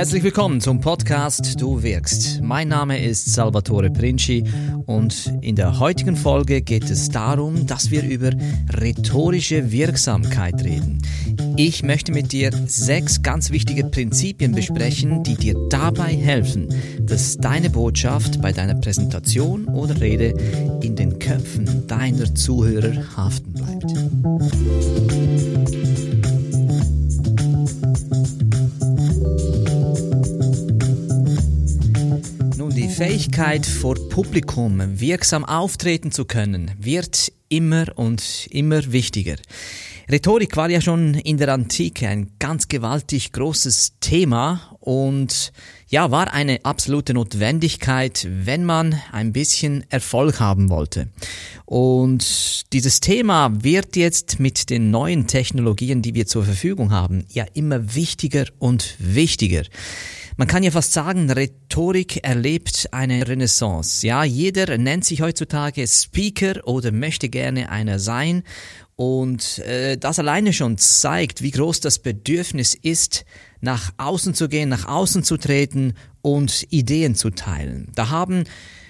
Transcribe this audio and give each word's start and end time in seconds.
Herzlich 0.00 0.22
willkommen 0.22 0.62
zum 0.62 0.80
Podcast 0.80 1.60
Du 1.60 1.82
wirkst. 1.82 2.40
Mein 2.40 2.68
Name 2.68 3.04
ist 3.04 3.34
Salvatore 3.34 3.90
Princi 3.90 4.44
und 4.86 5.30
in 5.42 5.56
der 5.56 5.78
heutigen 5.78 6.16
Folge 6.16 6.62
geht 6.62 6.88
es 6.88 7.10
darum, 7.10 7.66
dass 7.66 7.90
wir 7.90 8.02
über 8.04 8.30
rhetorische 8.80 9.70
Wirksamkeit 9.70 10.64
reden. 10.64 11.02
Ich 11.58 11.82
möchte 11.82 12.12
mit 12.12 12.32
dir 12.32 12.50
sechs 12.66 13.20
ganz 13.20 13.50
wichtige 13.50 13.84
Prinzipien 13.84 14.52
besprechen, 14.52 15.22
die 15.22 15.34
dir 15.34 15.54
dabei 15.68 16.14
helfen, 16.14 16.68
dass 17.02 17.36
deine 17.36 17.68
Botschaft 17.68 18.40
bei 18.40 18.52
deiner 18.52 18.76
Präsentation 18.76 19.66
oder 19.66 20.00
Rede 20.00 20.32
in 20.80 20.96
den 20.96 21.18
Köpfen 21.18 21.86
deiner 21.88 22.34
Zuhörer 22.34 23.04
haften 23.18 23.52
bleibt. 23.52 23.92
Fähigkeit, 33.00 33.64
vor 33.64 33.94
Publikum 34.10 35.00
wirksam 35.00 35.46
auftreten 35.46 36.12
zu 36.12 36.26
können, 36.26 36.70
wird 36.78 37.32
immer 37.48 37.86
und 37.96 38.46
immer 38.50 38.92
wichtiger. 38.92 39.36
Rhetorik 40.12 40.54
war 40.58 40.68
ja 40.68 40.82
schon 40.82 41.14
in 41.14 41.38
der 41.38 41.48
Antike 41.48 42.08
ein 42.08 42.32
ganz 42.38 42.68
gewaltig 42.68 43.32
großes 43.32 43.94
Thema 44.00 44.76
und 44.80 45.54
ja, 45.88 46.10
war 46.10 46.34
eine 46.34 46.62
absolute 46.62 47.14
Notwendigkeit, 47.14 48.28
wenn 48.30 48.64
man 48.66 49.00
ein 49.12 49.32
bisschen 49.32 49.86
Erfolg 49.88 50.38
haben 50.38 50.68
wollte. 50.68 51.08
Und 51.64 52.70
dieses 52.74 53.00
Thema 53.00 53.50
wird 53.64 53.96
jetzt 53.96 54.40
mit 54.40 54.68
den 54.68 54.90
neuen 54.90 55.26
Technologien, 55.26 56.02
die 56.02 56.14
wir 56.14 56.26
zur 56.26 56.44
Verfügung 56.44 56.92
haben, 56.92 57.24
ja 57.30 57.46
immer 57.54 57.94
wichtiger 57.94 58.44
und 58.58 58.94
wichtiger. 58.98 59.62
Man 60.40 60.48
kann 60.48 60.62
ja 60.62 60.70
fast 60.70 60.94
sagen, 60.94 61.30
Rhetorik 61.30 62.24
erlebt 62.24 62.88
eine 62.92 63.28
Renaissance. 63.28 64.06
Ja, 64.06 64.24
jeder 64.24 64.78
nennt 64.78 65.04
sich 65.04 65.20
heutzutage 65.20 65.86
Speaker 65.86 66.66
oder 66.66 66.92
möchte 66.92 67.28
gerne 67.28 67.68
einer 67.68 67.98
sein. 67.98 68.44
Und 68.96 69.58
äh, 69.58 69.98
das 69.98 70.18
alleine 70.18 70.54
schon 70.54 70.78
zeigt, 70.78 71.42
wie 71.42 71.50
groß 71.50 71.80
das 71.80 71.98
Bedürfnis 71.98 72.74
ist, 72.74 73.26
nach 73.60 73.92
außen 73.98 74.32
zu 74.32 74.48
gehen, 74.48 74.70
nach 74.70 74.88
außen 74.88 75.24
zu 75.24 75.36
treten 75.36 75.92
und 76.22 76.66
Ideen 76.70 77.14
zu 77.16 77.28
teilen. 77.28 77.88
Da 77.94 78.08
haben 78.08 78.44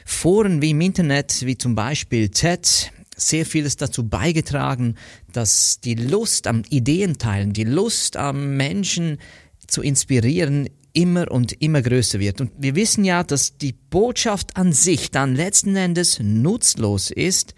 Foren 0.06 0.62
wie 0.62 0.70
im 0.70 0.80
Internet, 0.80 1.44
wie 1.46 1.58
zum 1.58 1.74
Beispiel 1.74 2.28
TED, 2.28 2.92
sehr 3.16 3.44
vieles 3.44 3.76
dazu 3.76 4.08
beigetragen, 4.08 4.94
dass 5.32 5.80
die 5.80 5.96
Lust 5.96 6.46
am 6.46 6.62
Ideenteilen, 6.70 7.52
die 7.52 7.64
Lust 7.64 8.16
am 8.16 8.56
Menschen 8.56 9.18
zu 9.66 9.82
inspirieren, 9.82 10.68
immer 10.92 11.30
und 11.30 11.52
immer 11.60 11.82
größer 11.82 12.20
wird. 12.20 12.40
Und 12.40 12.52
wir 12.58 12.74
wissen 12.74 13.04
ja, 13.04 13.22
dass 13.22 13.56
die 13.56 13.72
Botschaft 13.72 14.56
an 14.56 14.72
sich 14.72 15.10
dann 15.10 15.34
letzten 15.34 15.76
Endes 15.76 16.18
nutzlos 16.20 17.10
ist, 17.10 17.54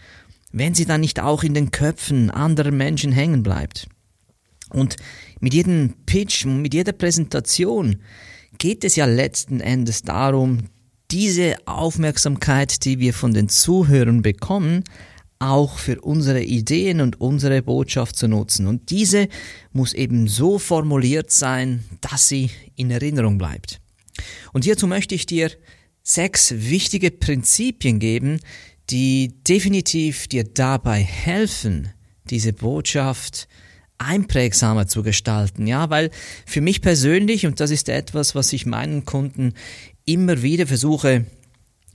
wenn 0.52 0.74
sie 0.74 0.84
dann 0.84 1.00
nicht 1.00 1.20
auch 1.20 1.42
in 1.42 1.54
den 1.54 1.70
Köpfen 1.70 2.30
anderer 2.30 2.70
Menschen 2.70 3.12
hängen 3.12 3.42
bleibt. 3.42 3.88
Und 4.70 4.96
mit 5.40 5.54
jedem 5.54 5.94
Pitch, 6.06 6.44
mit 6.44 6.74
jeder 6.74 6.92
Präsentation 6.92 7.96
geht 8.58 8.84
es 8.84 8.96
ja 8.96 9.06
letzten 9.06 9.60
Endes 9.60 10.02
darum, 10.02 10.68
diese 11.10 11.56
Aufmerksamkeit, 11.66 12.84
die 12.84 12.98
wir 12.98 13.12
von 13.12 13.34
den 13.34 13.48
Zuhörern 13.48 14.22
bekommen, 14.22 14.84
auch 15.42 15.78
für 15.78 16.00
unsere 16.00 16.42
Ideen 16.42 17.00
und 17.00 17.20
unsere 17.20 17.62
Botschaft 17.62 18.16
zu 18.16 18.28
nutzen. 18.28 18.66
Und 18.68 18.90
diese 18.90 19.28
muss 19.72 19.92
eben 19.92 20.28
so 20.28 20.58
formuliert 20.58 21.30
sein, 21.32 21.84
dass 22.00 22.28
sie 22.28 22.50
in 22.76 22.90
Erinnerung 22.90 23.38
bleibt. 23.38 23.80
Und 24.52 24.64
hierzu 24.64 24.86
möchte 24.86 25.14
ich 25.14 25.26
dir 25.26 25.50
sechs 26.02 26.54
wichtige 26.56 27.10
Prinzipien 27.10 27.98
geben, 27.98 28.40
die 28.90 29.34
definitiv 29.48 30.28
dir 30.28 30.44
dabei 30.44 31.02
helfen, 31.02 31.88
diese 32.30 32.52
Botschaft 32.52 33.48
einprägsamer 33.98 34.86
zu 34.86 35.02
gestalten. 35.02 35.66
Ja, 35.66 35.90
weil 35.90 36.10
für 36.46 36.60
mich 36.60 36.82
persönlich, 36.82 37.46
und 37.46 37.58
das 37.58 37.70
ist 37.70 37.88
etwas, 37.88 38.34
was 38.34 38.52
ich 38.52 38.66
meinen 38.66 39.04
Kunden 39.04 39.54
immer 40.04 40.42
wieder 40.42 40.66
versuche, 40.66 41.26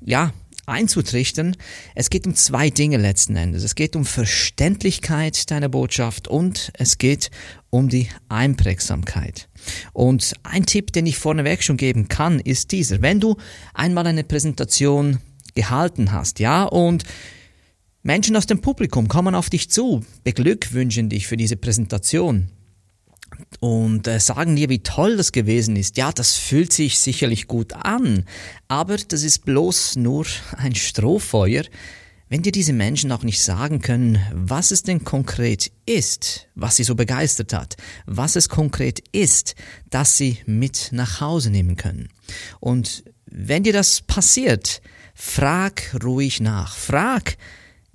ja, 0.02 0.34
einzutrichten. 0.68 1.56
Es 1.96 2.10
geht 2.10 2.28
um 2.28 2.36
zwei 2.36 2.70
Dinge 2.70 2.98
letzten 2.98 3.36
Endes. 3.36 3.64
Es 3.64 3.74
geht 3.74 3.96
um 3.96 4.06
Verständlichkeit 4.06 5.50
deiner 5.50 5.70
Botschaft 5.70 6.28
und 6.28 6.72
es 6.74 6.98
geht 6.98 7.32
um 7.70 7.90
die 7.90 8.10
Einprägsamkeit. 8.30 9.50
Und 9.94 10.34
ein 10.44 10.66
Tipp, 10.66 10.94
den 10.94 11.06
ich 11.06 11.18
vorneweg 11.18 11.64
schon 11.64 11.78
geben 11.78 12.08
kann, 12.10 12.40
ist 12.40 12.72
dieser. 12.72 13.02
Wenn 13.02 13.20
du 13.20 13.38
einmal 13.74 14.06
eine 14.06 14.24
Präsentation 14.24 15.20
gehalten 15.56 16.12
hast, 16.12 16.40
ja, 16.40 16.64
und 16.64 17.04
Menschen 18.04 18.36
aus 18.36 18.46
dem 18.46 18.62
Publikum 18.62 19.08
kommen 19.08 19.36
auf 19.36 19.50
dich 19.50 19.70
zu, 19.70 20.06
beglückwünschen 20.24 21.10
dich 21.10 21.28
für 21.28 21.38
diese 21.38 21.58
Präsentation, 21.58 22.50
und 23.60 24.08
äh, 24.08 24.20
sagen 24.20 24.56
dir, 24.56 24.70
wie 24.70 24.80
toll 24.80 25.18
das 25.18 25.32
gewesen 25.32 25.76
ist. 25.76 25.98
Ja, 25.98 26.12
das 26.12 26.36
fühlt 26.36 26.74
sich 26.74 27.00
sicherlich 27.00 27.48
gut 27.48 27.74
an, 27.74 28.26
aber 28.68 28.98
das 28.98 29.24
ist 29.24 29.46
bloß 29.46 29.96
nur 29.98 30.26
ein 30.58 30.76
Strohfeuer, 30.76 31.64
wenn 32.30 32.42
dir 32.42 32.52
diese 32.52 32.74
Menschen 32.74 33.12
auch 33.14 33.24
nicht 33.24 33.42
sagen 33.42 33.80
können, 33.80 34.20
was 34.34 34.72
es 34.72 34.84
denn 34.84 35.06
konkret 35.06 35.72
ist, 35.86 36.48
was 36.56 36.76
sie 36.76 36.84
so 36.84 36.96
begeistert 36.96 37.54
hat, 37.54 37.78
was 38.06 38.36
es 38.36 38.50
konkret 38.50 39.02
ist, 39.14 39.56
das 39.90 40.18
sie 40.18 40.40
mit 40.46 40.90
nach 40.92 41.22
Hause 41.22 41.50
nehmen 41.52 41.78
können. 41.78 42.10
Und 42.60 43.06
wenn 43.26 43.64
dir 43.64 43.72
das 43.72 44.02
passiert, 44.02 44.82
frag 45.14 45.96
ruhig 46.04 46.42
nach. 46.42 46.76
Frag, 46.76 47.38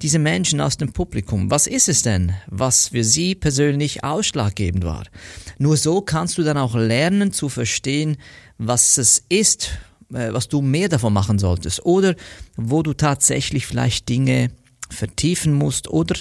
diese 0.03 0.19
Menschen 0.19 0.61
aus 0.61 0.77
dem 0.77 0.93
Publikum. 0.93 1.51
Was 1.51 1.67
ist 1.67 1.89
es 1.89 2.03
denn, 2.03 2.33
was 2.49 2.89
für 2.89 3.05
sie 3.05 3.35
persönlich 3.35 4.03
ausschlaggebend 4.03 4.85
war? 4.85 5.05
Nur 5.59 5.77
so 5.77 6.01
kannst 6.01 6.39
du 6.39 6.43
dann 6.43 6.59
auch 6.59 6.75
lernen 6.75 7.33
zu 7.33 7.49
verstehen, 7.49 8.17
was 8.59 8.99
es 8.99 9.25
ist, 9.29 9.71
äh, 10.13 10.33
was 10.33 10.49
du 10.49 10.61
mehr 10.61 10.89
davon 10.89 11.13
machen 11.13 11.39
solltest 11.39 11.85
oder 11.87 12.17
wo 12.57 12.83
du 12.83 12.95
tatsächlich 12.95 13.67
vielleicht 13.67 14.09
Dinge 14.09 14.51
vertiefen 14.91 15.53
musst 15.53 15.89
oder 15.89 16.17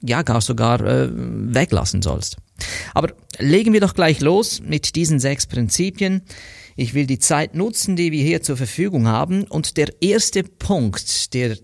ja 0.00 0.22
gar 0.22 0.40
sogar 0.40 0.80
äh, 0.80 1.08
weglassen 1.12 2.02
sollst. 2.02 2.36
Aber 2.94 3.12
legen 3.38 3.72
wir 3.72 3.80
doch 3.80 3.94
gleich 3.94 4.20
los 4.20 4.60
mit 4.60 4.94
diesen 4.94 5.18
sechs 5.18 5.46
Prinzipien. 5.46 6.22
Ich 6.76 6.94
will 6.94 7.06
die 7.06 7.18
Zeit 7.18 7.54
nutzen, 7.54 7.96
die 7.96 8.12
wir 8.12 8.22
hier 8.22 8.42
zur 8.42 8.56
Verfügung 8.56 9.08
haben. 9.08 9.44
Und 9.44 9.76
der 9.76 9.90
erste 10.00 10.44
Punkt, 10.44 11.34
der 11.34 11.56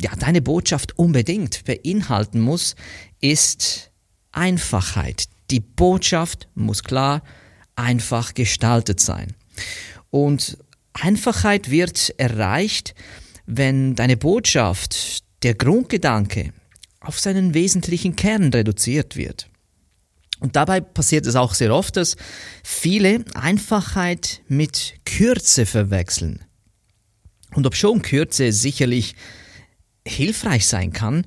ja, 0.00 0.14
deine 0.16 0.42
Botschaft 0.42 0.98
unbedingt 0.98 1.64
beinhalten 1.64 2.40
muss, 2.40 2.74
ist 3.20 3.90
Einfachheit. 4.32 5.24
Die 5.50 5.60
Botschaft 5.60 6.48
muss 6.54 6.82
klar, 6.82 7.22
einfach 7.76 8.34
gestaltet 8.34 9.00
sein. 9.00 9.34
Und 10.10 10.58
Einfachheit 10.92 11.70
wird 11.70 12.14
erreicht, 12.18 12.94
wenn 13.46 13.94
deine 13.94 14.16
Botschaft, 14.16 15.24
der 15.42 15.54
Grundgedanke, 15.54 16.52
auf 17.00 17.18
seinen 17.18 17.54
wesentlichen 17.54 18.16
Kern 18.16 18.52
reduziert 18.52 19.16
wird. 19.16 19.48
Und 20.40 20.56
dabei 20.56 20.80
passiert 20.80 21.26
es 21.26 21.36
auch 21.36 21.54
sehr 21.54 21.72
oft, 21.72 21.96
dass 21.96 22.16
viele 22.62 23.24
Einfachheit 23.34 24.42
mit 24.48 24.94
Kürze 25.04 25.66
verwechseln. 25.66 26.44
Und 27.54 27.66
ob 27.66 27.74
schon 27.74 28.02
Kürze 28.02 28.52
sicherlich 28.52 29.14
hilfreich 30.08 30.66
sein 30.66 30.92
kann, 30.92 31.26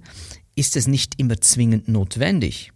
ist 0.56 0.76
es 0.76 0.88
nicht 0.88 1.14
immer 1.18 1.40
zwingend 1.40 1.88
notwendig. 1.88 2.72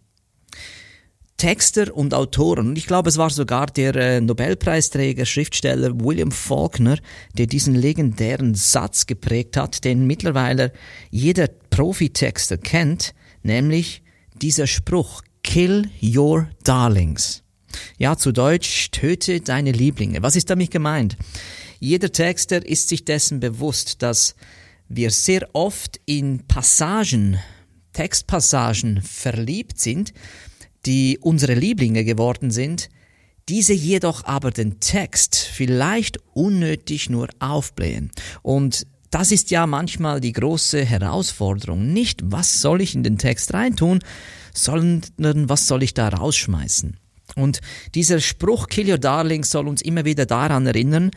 Texter 1.36 1.94
und 1.94 2.14
Autoren, 2.14 2.68
und 2.68 2.78
ich 2.78 2.86
glaube, 2.86 3.10
es 3.10 3.18
war 3.18 3.28
sogar 3.28 3.66
der 3.66 3.94
äh, 3.94 4.20
Nobelpreisträger, 4.22 5.26
Schriftsteller 5.26 6.00
William 6.00 6.32
Faulkner, 6.32 6.96
der 7.36 7.46
diesen 7.46 7.74
legendären 7.74 8.54
Satz 8.54 9.04
geprägt 9.04 9.58
hat, 9.58 9.84
den 9.84 10.06
mittlerweile 10.06 10.72
jeder 11.10 11.48
Profitexter 11.68 12.56
kennt, 12.56 13.14
nämlich 13.42 14.02
dieser 14.40 14.66
Spruch, 14.66 15.22
Kill 15.42 15.90
your 16.02 16.48
darlings. 16.64 17.42
Ja, 17.98 18.16
zu 18.16 18.32
Deutsch, 18.32 18.90
töte 18.90 19.40
deine 19.40 19.72
Lieblinge. 19.72 20.22
Was 20.22 20.36
ist 20.36 20.48
damit 20.48 20.70
gemeint? 20.70 21.16
Jeder 21.78 22.10
Texter 22.10 22.66
ist 22.66 22.88
sich 22.88 23.04
dessen 23.04 23.40
bewusst, 23.40 24.02
dass 24.02 24.34
wir 24.88 25.10
sehr 25.10 25.48
oft 25.52 26.00
in 26.06 26.46
Passagen, 26.46 27.38
Textpassagen 27.92 29.02
verliebt 29.02 29.78
sind, 29.80 30.12
die 30.84 31.18
unsere 31.20 31.54
Lieblinge 31.54 32.04
geworden 32.04 32.50
sind, 32.50 32.88
diese 33.48 33.72
jedoch 33.72 34.24
aber 34.24 34.50
den 34.50 34.80
Text 34.80 35.36
vielleicht 35.36 36.18
unnötig 36.34 37.10
nur 37.10 37.28
aufblähen. 37.38 38.10
Und 38.42 38.86
das 39.10 39.30
ist 39.32 39.50
ja 39.50 39.66
manchmal 39.66 40.20
die 40.20 40.32
große 40.32 40.84
Herausforderung. 40.84 41.92
Nicht, 41.92 42.20
was 42.24 42.60
soll 42.60 42.80
ich 42.80 42.94
in 42.94 43.02
den 43.02 43.18
Text 43.18 43.54
reintun, 43.54 44.00
sondern 44.52 45.48
was 45.48 45.68
soll 45.68 45.82
ich 45.82 45.94
da 45.94 46.08
rausschmeißen. 46.08 46.98
Und 47.34 47.60
dieser 47.94 48.20
Spruch 48.20 48.68
Kill 48.68 48.90
Your 48.90 48.98
Darlings 48.98 49.50
soll 49.50 49.68
uns 49.68 49.82
immer 49.82 50.04
wieder 50.04 50.26
daran 50.26 50.66
erinnern, 50.66 51.10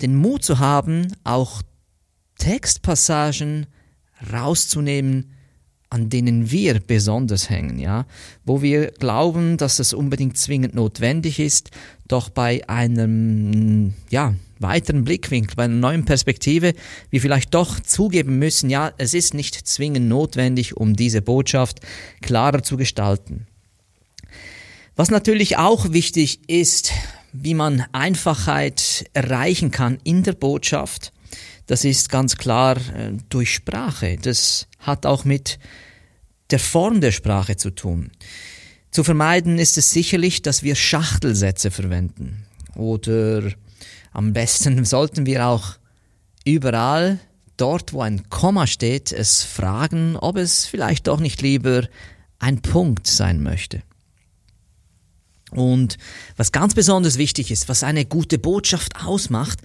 den 0.00 0.16
Mut 0.16 0.44
zu 0.44 0.58
haben, 0.58 1.14
auch 1.24 1.62
Textpassagen 2.40 3.66
rauszunehmen, 4.32 5.34
an 5.90 6.08
denen 6.08 6.50
wir 6.50 6.80
besonders 6.80 7.50
hängen, 7.50 7.78
ja, 7.78 8.06
wo 8.44 8.62
wir 8.62 8.92
glauben, 8.92 9.56
dass 9.56 9.78
es 9.78 9.92
unbedingt 9.92 10.38
zwingend 10.38 10.74
notwendig 10.74 11.38
ist, 11.38 11.70
doch 12.08 12.30
bei 12.30 12.66
einem, 12.68 13.94
ja, 14.08 14.34
weiteren 14.60 15.04
Blickwinkel, 15.04 15.56
bei 15.56 15.64
einer 15.64 15.74
neuen 15.74 16.04
Perspektive, 16.04 16.74
wir 17.10 17.20
vielleicht 17.20 17.54
doch 17.54 17.80
zugeben 17.80 18.38
müssen, 18.38 18.70
ja, 18.70 18.92
es 18.98 19.14
ist 19.14 19.34
nicht 19.34 19.54
zwingend 19.66 20.08
notwendig, 20.08 20.76
um 20.76 20.94
diese 20.94 21.22
Botschaft 21.22 21.80
klarer 22.20 22.62
zu 22.62 22.76
gestalten. 22.76 23.46
Was 24.96 25.10
natürlich 25.10 25.56
auch 25.56 25.92
wichtig 25.92 26.48
ist, 26.48 26.92
wie 27.32 27.54
man 27.54 27.84
Einfachheit 27.92 29.06
erreichen 29.12 29.70
kann 29.70 29.98
in 30.04 30.22
der 30.22 30.32
Botschaft, 30.34 31.12
das 31.66 31.84
ist 31.84 32.08
ganz 32.08 32.36
klar 32.36 32.76
äh, 32.76 33.12
durch 33.28 33.54
Sprache. 33.54 34.16
Das 34.20 34.66
hat 34.78 35.06
auch 35.06 35.24
mit 35.24 35.58
der 36.50 36.58
Form 36.58 37.00
der 37.00 37.12
Sprache 37.12 37.56
zu 37.56 37.70
tun. 37.70 38.10
Zu 38.90 39.04
vermeiden 39.04 39.58
ist 39.58 39.78
es 39.78 39.90
sicherlich, 39.90 40.42
dass 40.42 40.62
wir 40.62 40.74
Schachtelsätze 40.74 41.70
verwenden. 41.70 42.44
Oder 42.74 43.52
am 44.12 44.32
besten 44.32 44.84
sollten 44.84 45.26
wir 45.26 45.46
auch 45.46 45.76
überall 46.44 47.20
dort, 47.56 47.92
wo 47.92 48.02
ein 48.02 48.28
Komma 48.30 48.66
steht, 48.66 49.12
es 49.12 49.44
fragen, 49.44 50.16
ob 50.16 50.36
es 50.36 50.66
vielleicht 50.66 51.06
doch 51.06 51.20
nicht 51.20 51.42
lieber 51.42 51.86
ein 52.38 52.62
Punkt 52.62 53.06
sein 53.06 53.42
möchte. 53.42 53.82
Und 55.50 55.98
was 56.36 56.52
ganz 56.52 56.74
besonders 56.74 57.18
wichtig 57.18 57.50
ist, 57.50 57.68
was 57.68 57.82
eine 57.82 58.06
gute 58.06 58.38
Botschaft 58.38 59.04
ausmacht, 59.04 59.58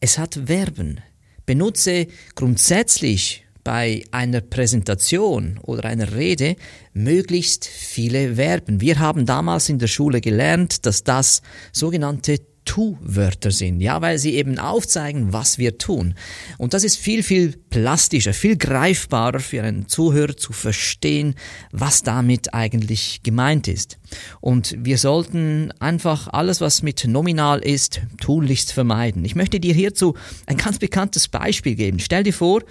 es 0.00 0.18
hat 0.18 0.40
Verben 0.46 1.00
benutze 1.46 2.06
grundsätzlich 2.34 3.44
bei 3.64 4.04
einer 4.10 4.42
Präsentation 4.42 5.58
oder 5.62 5.86
einer 5.86 6.14
Rede 6.14 6.56
möglichst 6.92 7.64
viele 7.66 8.34
Verben. 8.34 8.80
Wir 8.80 8.98
haben 8.98 9.24
damals 9.24 9.70
in 9.70 9.78
der 9.78 9.86
Schule 9.86 10.20
gelernt, 10.20 10.84
dass 10.84 11.02
das 11.02 11.40
sogenannte 11.72 12.38
Tu-Wörter 12.64 13.50
sind, 13.50 13.80
ja, 13.80 14.00
weil 14.00 14.18
sie 14.18 14.34
eben 14.34 14.58
aufzeigen, 14.58 15.32
was 15.32 15.58
wir 15.58 15.78
tun. 15.78 16.14
Und 16.58 16.74
das 16.74 16.84
ist 16.84 16.96
viel, 16.96 17.22
viel 17.22 17.56
plastischer, 17.70 18.32
viel 18.32 18.56
greifbarer 18.56 19.40
für 19.40 19.62
einen 19.62 19.88
Zuhörer 19.88 20.36
zu 20.36 20.52
verstehen, 20.52 21.34
was 21.72 22.02
damit 22.02 22.54
eigentlich 22.54 23.22
gemeint 23.22 23.68
ist. 23.68 23.98
Und 24.40 24.76
wir 24.78 24.98
sollten 24.98 25.72
einfach 25.80 26.28
alles, 26.28 26.60
was 26.60 26.82
mit 26.82 27.04
nominal 27.06 27.60
ist, 27.60 28.00
tunlichst 28.20 28.72
vermeiden. 28.72 29.24
Ich 29.24 29.34
möchte 29.34 29.60
dir 29.60 29.74
hierzu 29.74 30.14
ein 30.46 30.56
ganz 30.56 30.78
bekanntes 30.78 31.28
Beispiel 31.28 31.74
geben. 31.74 31.98
Stell 32.00 32.22
dir 32.22 32.34
vor, 32.34 32.62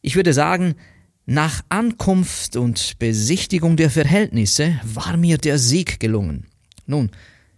ich 0.00 0.16
würde 0.16 0.32
sagen, 0.32 0.74
nach 1.24 1.62
Ankunft 1.68 2.56
und 2.56 2.98
Besichtigung 2.98 3.76
der 3.76 3.90
Verhältnisse 3.90 4.80
war 4.82 5.16
mir 5.16 5.38
der 5.38 5.58
Sieg 5.58 6.00
gelungen. 6.00 6.46
Nun, 6.86 7.10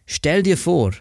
stell 0.04 0.42
dir 0.42 0.58
vor, 0.58 0.92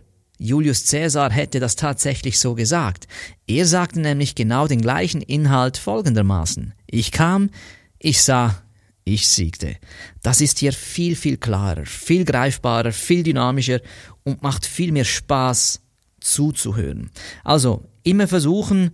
Julius 0.44 0.92
Caesar 0.92 1.31
hätte 1.31 1.62
das 1.62 1.78
tatsächlich 1.78 2.38
so 2.38 2.54
gesagt. 2.54 3.07
Er 3.48 3.66
sagte 3.66 4.01
nämlich 4.01 4.36
genau 4.36 4.68
den 4.68 4.81
gleichen 4.81 5.22
Inhalt 5.22 5.78
folgendermaßen. 5.78 6.74
Ich 6.86 7.13
kam, 7.13 7.50
ich 7.98 8.22
sah, 8.22 8.62
ich 9.06 9.30
siegte. 9.30 9.78
Das 10.22 10.42
ist 10.42 10.60
hier 10.60 10.74
viel, 10.74 11.16
viel 11.16 11.38
klarer, 11.38 11.86
viel 11.86 12.25
greifbarer, 12.25 12.92
viel 12.92 13.24
dynamischer 13.24 13.80
und 14.24 14.44
macht 14.44 14.66
viel 14.66 14.92
mehr 14.92 15.06
Spaß 15.06 15.80
zuzuhören. 16.19 17.10
Also 17.45 17.86
immer 18.04 18.28
versuchen, 18.28 18.92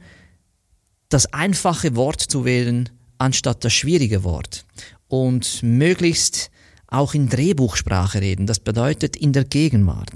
das 1.09 1.33
einfache 1.33 1.95
Wort 1.95 2.21
zu 2.21 2.45
wählen, 2.45 2.89
anstatt 3.17 3.65
das 3.65 3.73
schwierige 3.73 4.23
Wort. 4.23 4.67
Und 5.07 5.63
möglichst 5.63 6.51
auch 6.85 7.15
in 7.15 7.27
Drehbuchsprache 7.27 8.21
reden. 8.21 8.45
Das 8.45 8.59
bedeutet 8.59 9.15
in 9.15 9.33
der 9.33 9.45
Gegenwart 9.45 10.11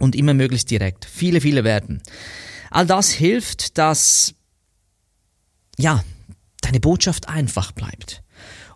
und 0.00 0.16
immer 0.16 0.34
möglichst 0.34 0.70
direkt. 0.70 1.04
Viele, 1.04 1.40
viele 1.40 1.62
Verben. 1.62 2.02
All 2.70 2.86
das 2.86 3.10
hilft, 3.10 3.78
dass, 3.78 4.34
ja, 5.78 6.02
deine 6.62 6.80
Botschaft 6.80 7.28
einfach 7.28 7.72
bleibt. 7.72 8.22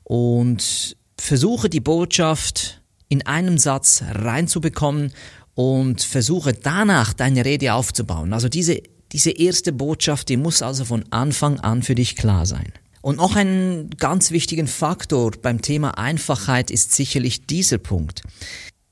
Und 0.02 0.96
versuche 1.18 1.70
die 1.70 1.80
Botschaft 1.80 2.82
in 3.08 3.26
einem 3.26 3.58
Satz 3.58 4.02
reinzubekommen 4.06 5.12
und 5.54 6.02
versuche 6.02 6.52
danach 6.52 7.12
deine 7.12 7.44
Rede 7.44 7.74
aufzubauen. 7.74 8.32
Also 8.32 8.48
diese, 8.48 8.82
diese 9.12 9.30
erste 9.30 9.72
Botschaft, 9.72 10.28
die 10.28 10.36
muss 10.36 10.62
also 10.62 10.84
von 10.84 11.04
Anfang 11.10 11.60
an 11.60 11.82
für 11.82 11.94
dich 11.94 12.16
klar 12.16 12.44
sein. 12.44 12.72
Und 13.00 13.16
noch 13.16 13.36
ein 13.36 13.90
ganz 13.98 14.30
wichtigen 14.30 14.66
Faktor 14.66 15.32
beim 15.40 15.62
Thema 15.62 15.98
Einfachheit 15.98 16.70
ist 16.70 16.92
sicherlich 16.92 17.46
dieser 17.46 17.78
Punkt 17.78 18.22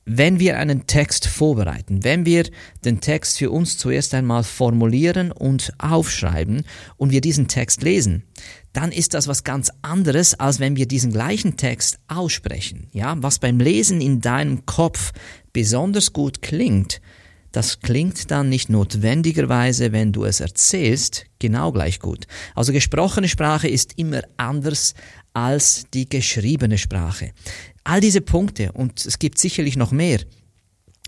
wenn 0.04 0.40
wir 0.40 0.58
einen 0.58 0.86
Text 0.86 1.26
vorbereiten, 1.26 2.02
wenn 2.02 2.26
wir 2.26 2.44
den 2.84 3.00
Text 3.00 3.38
für 3.38 3.50
uns 3.50 3.78
zuerst 3.78 4.14
einmal 4.14 4.42
formulieren 4.42 5.30
und 5.30 5.72
aufschreiben 5.78 6.64
und 6.96 7.10
wir 7.10 7.20
diesen 7.20 7.48
Text 7.48 7.82
lesen, 7.82 8.24
dann 8.72 8.90
ist 8.90 9.14
das 9.14 9.28
was 9.28 9.44
ganz 9.44 9.70
anderes, 9.82 10.34
als 10.34 10.58
wenn 10.58 10.76
wir 10.76 10.86
diesen 10.86 11.12
gleichen 11.12 11.56
Text 11.56 11.98
aussprechen. 12.08 12.88
Ja, 12.92 13.16
was 13.18 13.38
beim 13.38 13.60
Lesen 13.60 14.00
in 14.00 14.20
deinem 14.20 14.66
Kopf 14.66 15.12
besonders 15.52 16.12
gut 16.12 16.42
klingt, 16.42 17.00
das 17.52 17.80
klingt 17.80 18.30
dann 18.30 18.48
nicht 18.48 18.70
notwendigerweise, 18.70 19.92
wenn 19.92 20.10
du 20.10 20.24
es 20.24 20.40
erzählst, 20.40 21.26
genau 21.38 21.70
gleich 21.70 22.00
gut. 22.00 22.26
Also 22.54 22.72
gesprochene 22.72 23.28
Sprache 23.28 23.68
ist 23.68 23.98
immer 23.98 24.22
anders 24.38 24.94
als 25.34 25.86
die 25.94 26.08
geschriebene 26.08 26.78
Sprache. 26.78 27.32
All 27.84 28.00
diese 28.00 28.20
Punkte, 28.20 28.72
und 28.72 29.04
es 29.04 29.18
gibt 29.18 29.38
sicherlich 29.38 29.76
noch 29.76 29.92
mehr, 29.92 30.20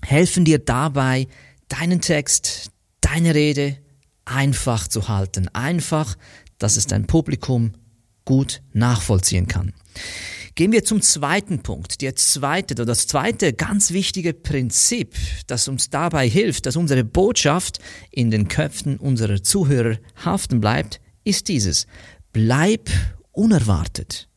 helfen 0.03 0.45
dir 0.45 0.59
dabei, 0.59 1.29
deinen 1.69 2.01
Text, 2.01 2.71
deine 3.01 3.35
Rede 3.35 3.79
einfach 4.25 4.89
zu 4.89 5.09
halten. 5.09 5.49
Einfach, 5.49 6.17
dass 6.59 6.77
es 6.77 6.87
dein 6.87 7.07
Publikum 7.07 7.73
gut 8.25 8.63
nachvollziehen 8.73 9.47
kann. 9.47 9.73
Gehen 10.55 10.71
wir 10.71 10.85
zum 10.85 11.03
zweiten 11.03 11.63
Punkt. 11.63 12.01
Der 12.01 12.15
zweite 12.15 12.75
oder 12.75 12.87
das 12.87 13.09
zweite 13.09 13.53
ganz 13.53 13.91
wichtige 13.91 14.33
Prinzip, 14.33 15.17
das 15.49 15.67
uns 15.67 15.91
dabei 15.91 16.29
hilft, 16.29 16.67
dass 16.67 16.77
unsere 16.77 17.03
Botschaft 17.03 17.81
in 18.13 18.31
den 18.31 18.47
Köpfen 18.47 18.99
unserer 18.99 19.43
Zuhörer 19.43 19.99
haften 20.25 20.61
bleibt, 20.61 21.01
ist 21.25 21.49
dieses. 21.49 21.87
Bleib 22.33 22.89
unerwartet. 23.35 24.29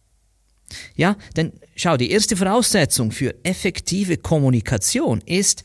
Ja, 0.95 1.15
denn 1.35 1.53
schau, 1.75 1.97
die 1.97 2.11
erste 2.11 2.35
Voraussetzung 2.35 3.11
für 3.11 3.33
effektive 3.43 4.17
Kommunikation 4.17 5.21
ist, 5.25 5.63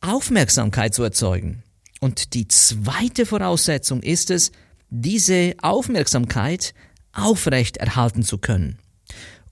Aufmerksamkeit 0.00 0.94
zu 0.94 1.02
erzeugen. 1.02 1.62
Und 2.00 2.34
die 2.34 2.46
zweite 2.46 3.26
Voraussetzung 3.26 4.02
ist 4.02 4.30
es, 4.30 4.52
diese 4.90 5.54
Aufmerksamkeit 5.62 6.74
aufrecht 7.12 7.78
erhalten 7.78 8.22
zu 8.22 8.38
können. 8.38 8.78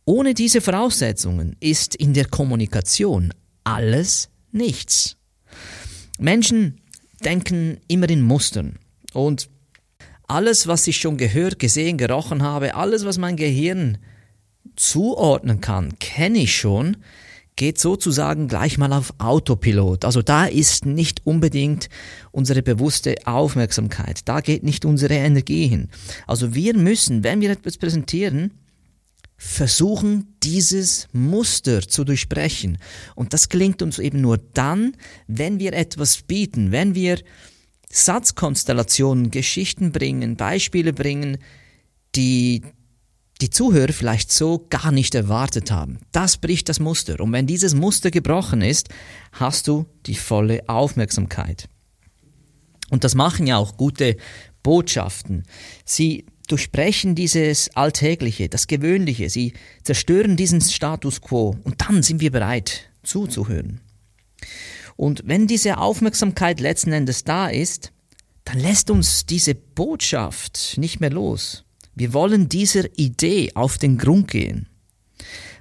Ohne 0.04 0.34
diese 0.34 0.60
Voraussetzungen 0.60 1.56
ist 1.60 1.94
in 1.94 2.12
der 2.12 2.26
Kommunikation 2.26 3.32
alles 3.64 4.28
nichts. 4.52 5.16
Menschen 6.18 6.80
denken 7.24 7.80
immer 7.88 8.08
in 8.10 8.20
Mustern 8.20 8.78
und 9.12 9.48
alles, 10.26 10.66
was 10.66 10.86
ich 10.86 10.96
schon 10.96 11.16
gehört, 11.16 11.58
gesehen, 11.58 11.98
gerochen 11.98 12.42
habe, 12.42 12.74
alles, 12.74 13.04
was 13.04 13.18
mein 13.18 13.36
Gehirn 13.36 13.98
zuordnen 14.76 15.60
kann, 15.60 15.98
kenne 15.98 16.38
ich 16.38 16.56
schon, 16.56 16.96
geht 17.56 17.78
sozusagen 17.78 18.48
gleich 18.48 18.78
mal 18.78 18.92
auf 18.92 19.14
Autopilot. 19.18 20.04
Also 20.04 20.22
da 20.22 20.46
ist 20.46 20.86
nicht 20.86 21.24
unbedingt 21.24 21.88
unsere 22.32 22.62
bewusste 22.62 23.14
Aufmerksamkeit, 23.24 24.20
da 24.24 24.40
geht 24.40 24.64
nicht 24.64 24.84
unsere 24.84 25.14
Energie 25.14 25.68
hin. 25.68 25.88
Also 26.26 26.54
wir 26.54 26.76
müssen, 26.76 27.22
wenn 27.22 27.40
wir 27.40 27.50
etwas 27.50 27.78
präsentieren, 27.78 28.52
versuchen, 29.36 30.36
dieses 30.42 31.08
Muster 31.12 31.86
zu 31.86 32.04
durchbrechen. 32.04 32.78
Und 33.14 33.32
das 33.32 33.48
gelingt 33.48 33.82
uns 33.82 33.98
eben 33.98 34.20
nur 34.20 34.38
dann, 34.38 34.96
wenn 35.26 35.58
wir 35.58 35.74
etwas 35.74 36.22
bieten, 36.22 36.72
wenn 36.72 36.94
wir 36.94 37.18
Satzkonstellationen, 37.94 39.30
Geschichten 39.30 39.92
bringen, 39.92 40.34
Beispiele 40.34 40.92
bringen, 40.92 41.38
die 42.16 42.62
die 43.40 43.50
Zuhörer 43.50 43.92
vielleicht 43.92 44.32
so 44.32 44.66
gar 44.68 44.90
nicht 44.90 45.14
erwartet 45.14 45.70
haben. 45.70 45.98
Das 46.10 46.36
bricht 46.36 46.68
das 46.68 46.80
Muster. 46.80 47.20
Und 47.20 47.32
wenn 47.32 47.46
dieses 47.46 47.74
Muster 47.74 48.10
gebrochen 48.10 48.62
ist, 48.62 48.88
hast 49.32 49.68
du 49.68 49.86
die 50.06 50.16
volle 50.16 50.68
Aufmerksamkeit. 50.68 51.68
Und 52.90 53.04
das 53.04 53.14
machen 53.14 53.46
ja 53.46 53.58
auch 53.58 53.76
gute 53.76 54.16
Botschaften. 54.64 55.44
Sie 55.84 56.26
durchbrechen 56.48 57.14
dieses 57.14 57.76
Alltägliche, 57.76 58.48
das 58.48 58.66
Gewöhnliche. 58.66 59.30
Sie 59.30 59.52
zerstören 59.84 60.36
diesen 60.36 60.60
Status 60.60 61.20
quo. 61.20 61.56
Und 61.62 61.80
dann 61.80 62.02
sind 62.02 62.20
wir 62.20 62.32
bereit 62.32 62.90
zuzuhören. 63.04 63.80
Und 64.96 65.22
wenn 65.24 65.46
diese 65.46 65.78
Aufmerksamkeit 65.78 66.60
letzten 66.60 66.92
Endes 66.92 67.24
da 67.24 67.48
ist, 67.48 67.92
dann 68.44 68.60
lässt 68.60 68.90
uns 68.90 69.26
diese 69.26 69.54
Botschaft 69.54 70.74
nicht 70.76 71.00
mehr 71.00 71.10
los. 71.10 71.64
Wir 71.94 72.12
wollen 72.12 72.48
dieser 72.48 72.84
Idee 72.98 73.52
auf 73.54 73.78
den 73.78 73.98
Grund 73.98 74.28
gehen. 74.28 74.68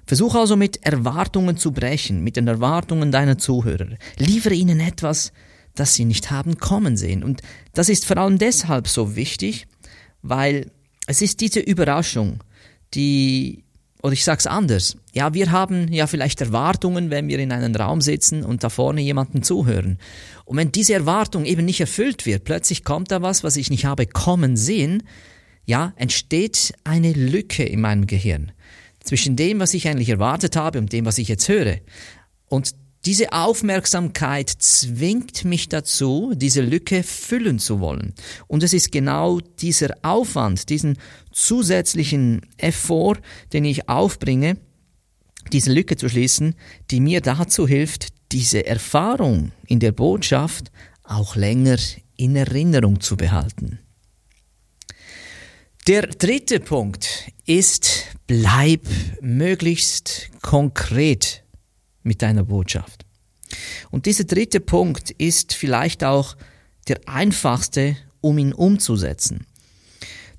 Versuch 0.06 0.36
also 0.36 0.58
mit 0.58 0.84
Erwartungen 0.86 1.58
zu 1.58 1.72
brechen, 1.72 2.24
mit 2.24 2.36
den 2.36 2.48
Erwartungen 2.48 3.12
deiner 3.12 3.38
Zuhörer. 3.38 3.88
Liefere 4.18 4.54
ihnen 4.54 4.80
etwas, 4.80 5.32
das 5.76 5.94
sie 5.94 6.06
nicht 6.06 6.30
haben 6.30 6.58
kommen 6.58 6.98
sehen. 6.98 7.24
Und 7.24 7.42
das 7.74 7.90
ist 7.90 8.06
vor 8.06 8.18
allem 8.18 8.38
deshalb 8.38 8.88
so 8.88 9.16
wichtig, 9.16 9.68
weil 10.22 10.72
es 11.08 11.22
ist 11.22 11.42
diese 11.42 11.60
Überraschung, 11.60 12.44
die, 12.94 13.63
oder 14.04 14.12
ich 14.12 14.26
sag's 14.26 14.46
anders, 14.46 14.98
ja, 15.14 15.34
wir 15.34 15.52
haben 15.52 15.92
ja 15.92 16.08
vielleicht 16.08 16.42
Erwartungen, 16.42 17.10
wenn 17.10 17.30
wir 17.30 17.40
in 17.40 17.54
einem 17.54 17.74
Raum 17.74 18.02
sitzen 18.02 18.44
und 18.44 18.64
da 18.64 18.70
vorne 18.70 19.02
jemanden 19.02 19.44
zuhören. 19.44 19.98
Und 20.44 20.58
wenn 20.58 20.74
diese 20.74 20.94
Erwartung 20.94 21.46
eben 21.46 21.64
nicht 21.64 21.80
erfüllt 21.80 22.26
wird, 22.26 22.44
plötzlich 22.44 22.84
kommt 22.84 23.12
da 23.12 23.22
was, 23.22 23.46
was 23.46 23.56
ich 23.56 23.70
nicht 23.70 23.86
habe 23.86 24.06
kommen 24.06 24.58
sehen, 24.58 25.04
ja, 25.66 25.94
entsteht 25.96 26.74
eine 26.84 27.14
Lücke 27.14 27.64
in 27.64 27.80
meinem 27.80 28.06
Gehirn 28.06 28.52
zwischen 29.00 29.38
dem, 29.38 29.60
was 29.60 29.74
ich 29.74 29.88
eigentlich 29.88 30.10
erwartet 30.10 30.58
habe 30.58 30.80
und 30.80 30.92
dem, 30.92 31.06
was 31.06 31.18
ich 31.18 31.30
jetzt 31.30 31.48
höre. 31.48 31.78
Und 32.50 32.76
diese 33.06 33.34
Aufmerksamkeit 33.34 34.50
zwingt 34.50 35.44
mich 35.44 35.68
dazu, 35.68 36.34
diese 36.36 36.62
Lücke 36.62 37.04
füllen 37.04 37.60
zu 37.60 37.82
wollen. 37.82 38.14
Und 38.48 38.64
es 38.64 38.72
ist 38.72 38.92
genau 38.92 39.42
dieser 39.42 39.94
Aufwand, 40.04 40.70
diesen 40.70 40.98
zusätzlichen 41.32 42.42
Effort, 42.58 43.18
den 43.52 43.66
ich 43.66 43.90
aufbringe, 43.90 44.58
diese 45.52 45.74
Lücke 45.74 45.98
zu 45.98 46.08
schließen, 46.08 46.56
die 46.92 47.02
mir 47.02 47.20
dazu 47.20 47.68
hilft, 47.68 48.08
diese 48.32 48.66
Erfahrung 48.66 49.52
in 49.68 49.80
der 49.80 49.92
Botschaft 49.92 50.72
auch 51.04 51.36
länger 51.36 51.78
in 52.16 52.36
Erinnerung 52.38 53.02
zu 53.02 53.18
behalten. 53.18 53.80
Der 55.88 56.08
dritte 56.08 56.62
Punkt 56.62 57.30
ist, 57.46 58.06
bleib 58.26 58.88
möglichst 59.20 60.30
konkret 60.42 61.43
mit 62.04 62.22
deiner 62.22 62.44
Botschaft. 62.44 63.06
Und 63.92 64.06
dieser 64.06 64.24
dritte 64.24 64.60
Punkt 64.60 65.12
ist 65.12 65.54
vielleicht 65.54 66.04
auch 66.04 66.36
der 66.88 67.00
einfachste, 67.06 67.96
um 68.22 68.38
ihn 68.38 68.54
umzusetzen. 68.54 69.46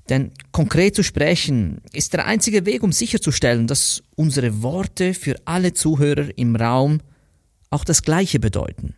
Denn 0.09 0.31
konkret 0.51 0.95
zu 0.95 1.03
sprechen 1.03 1.81
ist 1.91 2.13
der 2.13 2.25
einzige 2.25 2.65
Weg, 2.65 2.83
um 2.83 2.91
sicherzustellen, 2.91 3.65
dass 3.65 4.03
unsere 4.15 4.61
Worte 4.61 5.13
für 5.13 5.35
alle 5.45 5.73
Zuhörer 5.73 6.29
im 6.37 6.55
Raum 6.55 7.01
auch 7.71 7.83
das 7.83 8.03
Gleiche 8.03 8.39
bedeuten. 8.39 8.95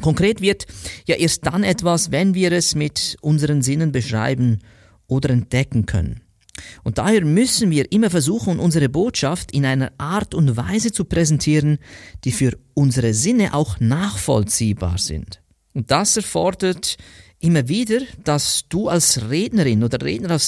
Konkret 0.00 0.40
wird 0.40 0.66
ja 1.06 1.16
erst 1.16 1.46
dann 1.46 1.62
etwas, 1.62 2.10
wenn 2.10 2.34
wir 2.34 2.52
es 2.52 2.74
mit 2.74 3.16
unseren 3.20 3.62
Sinnen 3.62 3.92
beschreiben 3.92 4.58
oder 5.06 5.30
entdecken 5.30 5.86
können. 5.86 6.20
Und 6.84 6.98
daher 6.98 7.24
müssen 7.24 7.70
wir 7.70 7.90
immer 7.92 8.10
versuchen, 8.10 8.58
unsere 8.58 8.88
Botschaft 8.88 9.52
in 9.52 9.64
einer 9.64 9.92
Art 9.98 10.34
und 10.34 10.56
Weise 10.56 10.92
zu 10.92 11.04
präsentieren, 11.04 11.78
die 12.24 12.32
für 12.32 12.56
unsere 12.74 13.14
Sinne 13.14 13.54
auch 13.54 13.80
nachvollziehbar 13.80 14.98
sind. 14.98 15.42
Und 15.74 15.90
das 15.90 16.16
erfordert 16.16 16.96
immer 17.38 17.68
wieder, 17.68 18.00
dass 18.24 18.64
du 18.68 18.88
als 18.88 19.28
Rednerin 19.30 19.84
oder 19.84 20.04
Redner 20.04 20.38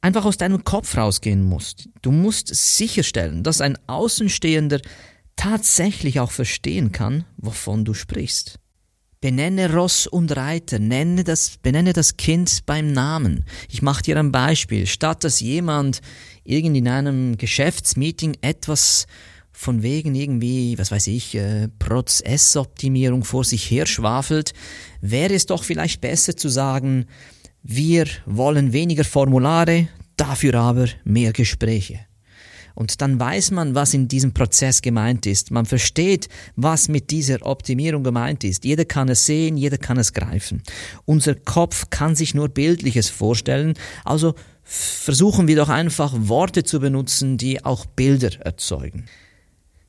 einfach 0.00 0.24
aus 0.24 0.36
deinem 0.36 0.64
Kopf 0.64 0.96
rausgehen 0.96 1.44
musst. 1.44 1.88
Du 2.02 2.10
musst 2.10 2.48
sicherstellen, 2.54 3.42
dass 3.42 3.60
ein 3.60 3.78
Außenstehender 3.86 4.80
tatsächlich 5.36 6.20
auch 6.20 6.30
verstehen 6.30 6.92
kann, 6.92 7.24
wovon 7.36 7.84
du 7.84 7.94
sprichst. 7.94 8.58
Benenne 9.22 9.72
Ross 9.72 10.08
und 10.08 10.36
Reiter, 10.36 10.80
nenne 10.80 11.22
das, 11.22 11.56
benenne 11.62 11.92
das 11.92 12.16
Kind 12.16 12.66
beim 12.66 12.90
Namen. 12.90 13.44
Ich 13.70 13.80
mache 13.80 14.02
dir 14.02 14.18
ein 14.18 14.32
Beispiel. 14.32 14.84
Statt 14.88 15.22
dass 15.22 15.38
jemand 15.38 16.00
irgend 16.42 16.76
in 16.76 16.88
einem 16.88 17.36
Geschäftsmeeting 17.36 18.36
etwas 18.40 19.06
von 19.52 19.84
wegen 19.84 20.16
irgendwie, 20.16 20.76
was 20.76 20.90
weiß 20.90 21.06
ich, 21.06 21.36
äh, 21.36 21.68
Prozessoptimierung 21.78 23.22
vor 23.22 23.44
sich 23.44 23.70
her 23.70 23.86
schwafelt, 23.86 24.54
wäre 25.00 25.34
es 25.34 25.46
doch 25.46 25.62
vielleicht 25.62 26.00
besser 26.00 26.36
zu 26.36 26.48
sagen, 26.48 27.06
wir 27.62 28.06
wollen 28.26 28.72
weniger 28.72 29.04
Formulare, 29.04 29.86
dafür 30.16 30.56
aber 30.56 30.88
mehr 31.04 31.32
Gespräche. 31.32 32.00
Und 32.74 33.00
dann 33.00 33.18
weiß 33.18 33.50
man, 33.50 33.74
was 33.74 33.94
in 33.94 34.08
diesem 34.08 34.32
Prozess 34.32 34.82
gemeint 34.82 35.26
ist. 35.26 35.50
Man 35.50 35.66
versteht, 35.66 36.28
was 36.56 36.88
mit 36.88 37.10
dieser 37.10 37.44
Optimierung 37.44 38.02
gemeint 38.02 38.44
ist. 38.44 38.64
Jeder 38.64 38.84
kann 38.84 39.08
es 39.08 39.26
sehen, 39.26 39.56
jeder 39.56 39.78
kann 39.78 39.98
es 39.98 40.12
greifen. 40.12 40.62
Unser 41.04 41.34
Kopf 41.34 41.90
kann 41.90 42.14
sich 42.14 42.34
nur 42.34 42.48
Bildliches 42.48 43.08
vorstellen. 43.08 43.74
Also 44.04 44.34
versuchen 44.64 45.48
wir 45.48 45.56
doch 45.56 45.68
einfach 45.68 46.12
Worte 46.16 46.64
zu 46.64 46.80
benutzen, 46.80 47.36
die 47.36 47.64
auch 47.64 47.86
Bilder 47.86 48.40
erzeugen. 48.40 49.06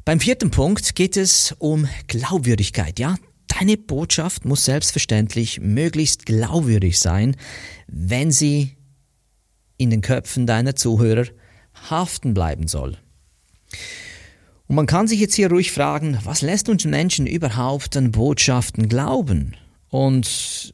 Beim 0.06 0.20
vierten 0.20 0.52
Punkt 0.52 0.96
geht 0.96 1.16
es 1.16 1.56
um 1.60 1.88
Glaubwürdigkeit. 2.08 3.00
Ja, 3.00 3.16
deine 3.48 3.78
Botschaft 3.78 4.44
muss 4.44 4.66
selbstverständlich 4.66 5.62
möglichst 5.62 6.26
glaubwürdig 6.26 7.00
sein, 7.00 7.38
wenn 7.88 8.32
sie 8.32 8.76
in 9.78 9.90
den 9.90 10.02
Köpfen 10.02 10.46
deiner 10.46 10.76
Zuhörer 10.76 11.26
haften 11.90 12.34
bleiben 12.34 12.68
soll. 12.68 12.98
Und 14.68 14.76
man 14.76 14.86
kann 14.86 15.08
sich 15.08 15.20
jetzt 15.20 15.36
hier 15.36 15.50
ruhig 15.50 15.72
fragen, 15.72 16.18
was 16.24 16.42
lässt 16.42 16.70
uns 16.70 16.86
Menschen 16.86 17.28
überhaupt 17.28 17.98
an 17.98 18.12
Botschaften 18.12 18.88
glauben? 18.88 19.56
Und 19.90 20.72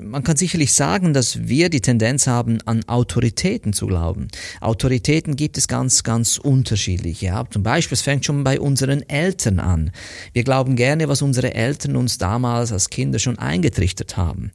man 0.00 0.22
kann 0.22 0.36
sicherlich 0.36 0.72
sagen, 0.72 1.12
dass 1.12 1.48
wir 1.48 1.68
die 1.68 1.80
Tendenz 1.80 2.26
haben, 2.26 2.58
an 2.66 2.84
Autoritäten 2.86 3.72
zu 3.72 3.86
glauben. 3.86 4.28
Autoritäten 4.60 5.36
gibt 5.36 5.58
es 5.58 5.68
ganz, 5.68 6.02
ganz 6.02 6.38
unterschiedliche. 6.38 7.26
Ja. 7.26 7.44
Zum 7.50 7.62
Beispiel, 7.62 7.94
es 7.94 8.02
fängt 8.02 8.24
schon 8.24 8.44
bei 8.44 8.60
unseren 8.60 9.08
Eltern 9.08 9.60
an. 9.60 9.90
Wir 10.32 10.44
glauben 10.44 10.76
gerne, 10.76 11.08
was 11.08 11.22
unsere 11.22 11.54
Eltern 11.54 11.96
uns 11.96 12.18
damals 12.18 12.72
als 12.72 12.90
Kinder 12.90 13.18
schon 13.18 13.38
eingetrichtert 13.38 14.16
haben. 14.16 14.52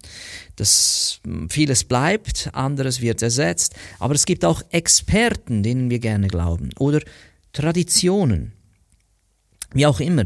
Das, 0.55 1.22
vieles 1.50 1.84
bleibt, 1.84 2.50
anderes 2.53 3.01
wird 3.01 3.22
ersetzt. 3.22 3.75
Aber 4.00 4.15
es 4.15 4.25
gibt 4.25 4.46
auch 4.46 4.62
Experten, 4.72 5.63
denen 5.63 5.89
wir 5.89 6.00
gerne 6.00 6.27
glauben. 6.27 6.69
Oder 6.77 7.01
Traditionen. 7.53 8.53
Wie 9.74 9.86
auch 9.86 10.00
immer. 10.00 10.24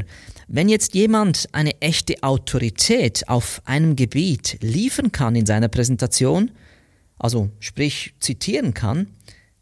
Wenn 0.48 0.68
jetzt 0.68 0.94
jemand 0.94 1.48
eine 1.52 1.80
echte 1.80 2.22
Autorität 2.22 3.28
auf 3.28 3.62
einem 3.64 3.96
Gebiet 3.96 4.58
liefern 4.60 5.12
kann 5.12 5.36
in 5.36 5.46
seiner 5.46 5.68
Präsentation, 5.68 6.50
also 7.18 7.50
sprich 7.60 8.14
zitieren 8.20 8.74
kann, 8.74 9.08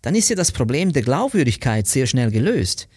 dann 0.03 0.17
ist 0.17 0.29
ja 0.29 0.37
das 0.37 0.51
Problem 0.51 0.93
der 0.93 1.03
Glaubwürdigkeit 1.03 1.87
sehr 1.87 2.07
schnell 2.07 2.31
gelöst. 2.31 2.89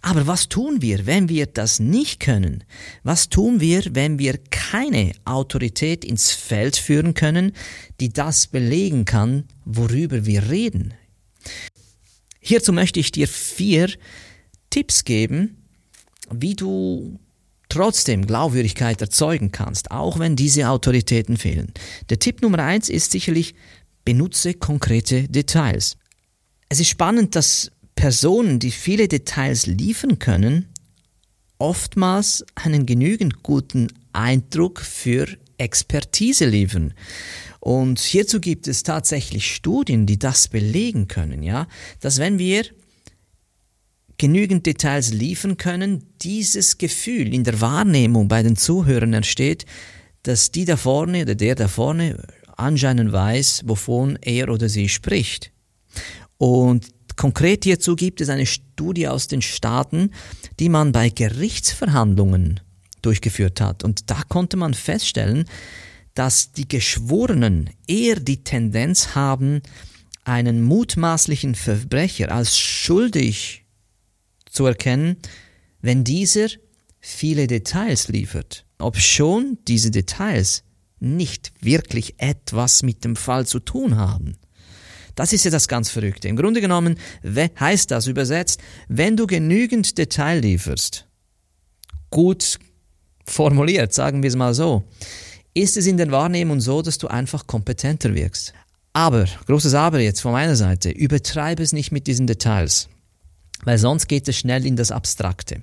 Aber 0.00 0.26
was 0.26 0.48
tun 0.48 0.80
wir, 0.80 1.04
wenn 1.04 1.28
wir 1.28 1.46
das 1.46 1.78
nicht 1.78 2.20
können? 2.20 2.64
Was 3.02 3.28
tun 3.28 3.60
wir, 3.60 3.82
wenn 3.92 4.18
wir 4.18 4.38
keine 4.50 5.12
Autorität 5.24 6.04
ins 6.04 6.32
Feld 6.32 6.76
führen 6.76 7.12
können, 7.12 7.52
die 8.00 8.08
das 8.08 8.46
belegen 8.46 9.04
kann, 9.04 9.44
worüber 9.66 10.24
wir 10.24 10.48
reden? 10.48 10.94
Hierzu 12.40 12.72
möchte 12.72 13.00
ich 13.00 13.12
dir 13.12 13.28
vier 13.28 13.90
Tipps 14.70 15.04
geben, 15.04 15.63
wie 16.30 16.54
du 16.54 17.18
trotzdem 17.68 18.26
Glaubwürdigkeit 18.26 19.00
erzeugen 19.00 19.50
kannst, 19.52 19.90
auch 19.90 20.18
wenn 20.18 20.36
diese 20.36 20.68
Autoritäten 20.68 21.36
fehlen. 21.36 21.72
Der 22.08 22.18
Tipp 22.18 22.42
Nummer 22.42 22.60
eins 22.60 22.88
ist 22.88 23.12
sicherlich, 23.12 23.54
benutze 24.04 24.54
konkrete 24.54 25.28
Details. 25.28 25.96
Es 26.68 26.80
ist 26.80 26.88
spannend, 26.88 27.34
dass 27.34 27.70
Personen, 27.94 28.58
die 28.58 28.70
viele 28.70 29.08
Details 29.08 29.66
liefern 29.66 30.18
können, 30.18 30.68
oftmals 31.58 32.44
einen 32.54 32.86
genügend 32.86 33.42
guten 33.42 33.88
Eindruck 34.12 34.80
für 34.80 35.26
Expertise 35.58 36.46
liefern. 36.46 36.94
Und 37.60 37.98
hierzu 38.00 38.40
gibt 38.40 38.68
es 38.68 38.82
tatsächlich 38.82 39.54
Studien, 39.54 40.06
die 40.06 40.18
das 40.18 40.48
belegen 40.48 41.08
können, 41.08 41.42
ja, 41.42 41.66
dass 42.00 42.18
wenn 42.18 42.38
wir 42.38 42.64
genügend 44.18 44.66
Details 44.66 45.12
liefern 45.12 45.56
können, 45.56 46.04
dieses 46.22 46.78
Gefühl 46.78 47.32
in 47.34 47.44
der 47.44 47.60
Wahrnehmung 47.60 48.28
bei 48.28 48.42
den 48.42 48.56
Zuhörern 48.56 49.12
entsteht, 49.12 49.66
dass 50.22 50.50
die 50.50 50.64
da 50.64 50.76
vorne 50.76 51.22
oder 51.22 51.34
der 51.34 51.54
da 51.54 51.68
vorne 51.68 52.22
anscheinend 52.56 53.12
weiß, 53.12 53.62
wovon 53.66 54.18
er 54.22 54.48
oder 54.48 54.68
sie 54.68 54.88
spricht. 54.88 55.50
Und 56.38 56.88
konkret 57.16 57.64
hierzu 57.64 57.96
gibt 57.96 58.20
es 58.20 58.28
eine 58.28 58.46
Studie 58.46 59.08
aus 59.08 59.28
den 59.28 59.42
Staaten, 59.42 60.10
die 60.60 60.68
man 60.68 60.92
bei 60.92 61.10
Gerichtsverhandlungen 61.10 62.60
durchgeführt 63.02 63.60
hat. 63.60 63.84
Und 63.84 64.10
da 64.10 64.22
konnte 64.28 64.56
man 64.56 64.74
feststellen, 64.74 65.44
dass 66.14 66.52
die 66.52 66.68
Geschworenen 66.68 67.70
eher 67.86 68.20
die 68.20 68.44
Tendenz 68.44 69.14
haben, 69.14 69.62
einen 70.24 70.62
mutmaßlichen 70.62 71.54
Verbrecher 71.54 72.32
als 72.32 72.58
schuldig 72.58 73.63
zu 74.54 74.64
erkennen, 74.64 75.16
wenn 75.82 76.04
dieser 76.04 76.48
viele 77.00 77.46
Details 77.46 78.08
liefert, 78.08 78.64
ob 78.78 78.96
schon 78.96 79.58
diese 79.68 79.90
Details 79.90 80.62
nicht 81.00 81.52
wirklich 81.60 82.14
etwas 82.16 82.82
mit 82.82 83.04
dem 83.04 83.16
Fall 83.16 83.46
zu 83.46 83.60
tun 83.60 83.96
haben. 83.96 84.36
Das 85.14 85.32
ist 85.32 85.44
ja 85.44 85.50
das 85.50 85.68
ganz 85.68 85.90
Verrückte. 85.90 86.28
Im 86.28 86.36
Grunde 86.36 86.60
genommen 86.60 86.96
heißt 87.24 87.90
das 87.90 88.06
übersetzt, 88.06 88.60
wenn 88.88 89.16
du 89.16 89.26
genügend 89.26 89.98
Detail 89.98 90.40
lieferst, 90.40 91.06
gut 92.10 92.58
formuliert, 93.26 93.92
sagen 93.92 94.22
wir 94.22 94.28
es 94.28 94.36
mal 94.36 94.54
so, 94.54 94.84
ist 95.52 95.76
es 95.76 95.86
in 95.86 95.98
der 95.98 96.10
Wahrnehmung 96.10 96.60
so, 96.60 96.82
dass 96.82 96.98
du 96.98 97.08
einfach 97.08 97.46
kompetenter 97.46 98.14
wirkst. 98.14 98.54
Aber, 98.92 99.26
großes 99.46 99.74
Aber 99.74 100.00
jetzt 100.00 100.20
von 100.20 100.32
meiner 100.32 100.56
Seite, 100.56 100.90
übertreibe 100.90 101.62
es 101.62 101.72
nicht 101.72 101.92
mit 101.92 102.06
diesen 102.06 102.26
Details, 102.26 102.88
weil 103.64 103.78
sonst 103.78 104.06
geht 104.08 104.28
es 104.28 104.36
schnell 104.38 104.66
in 104.66 104.76
das 104.76 104.90
Abstrakte. 104.90 105.62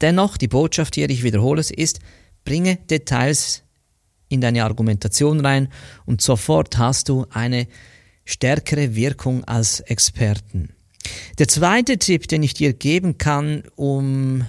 Dennoch, 0.00 0.36
die 0.36 0.48
Botschaft 0.48 0.94
hier, 0.94 1.10
ich 1.10 1.22
wiederhole 1.22 1.60
es, 1.60 1.70
ist, 1.70 2.00
bringe 2.44 2.76
Details 2.76 3.62
in 4.28 4.40
deine 4.40 4.64
Argumentation 4.64 5.44
rein 5.44 5.68
und 6.06 6.22
sofort 6.22 6.78
hast 6.78 7.08
du 7.08 7.26
eine 7.30 7.66
stärkere 8.24 8.94
Wirkung 8.94 9.44
als 9.44 9.80
Experten. 9.80 10.70
Der 11.38 11.48
zweite 11.48 11.98
Tipp, 11.98 12.28
den 12.28 12.42
ich 12.42 12.54
dir 12.54 12.72
geben 12.72 13.18
kann, 13.18 13.64
um 13.74 14.46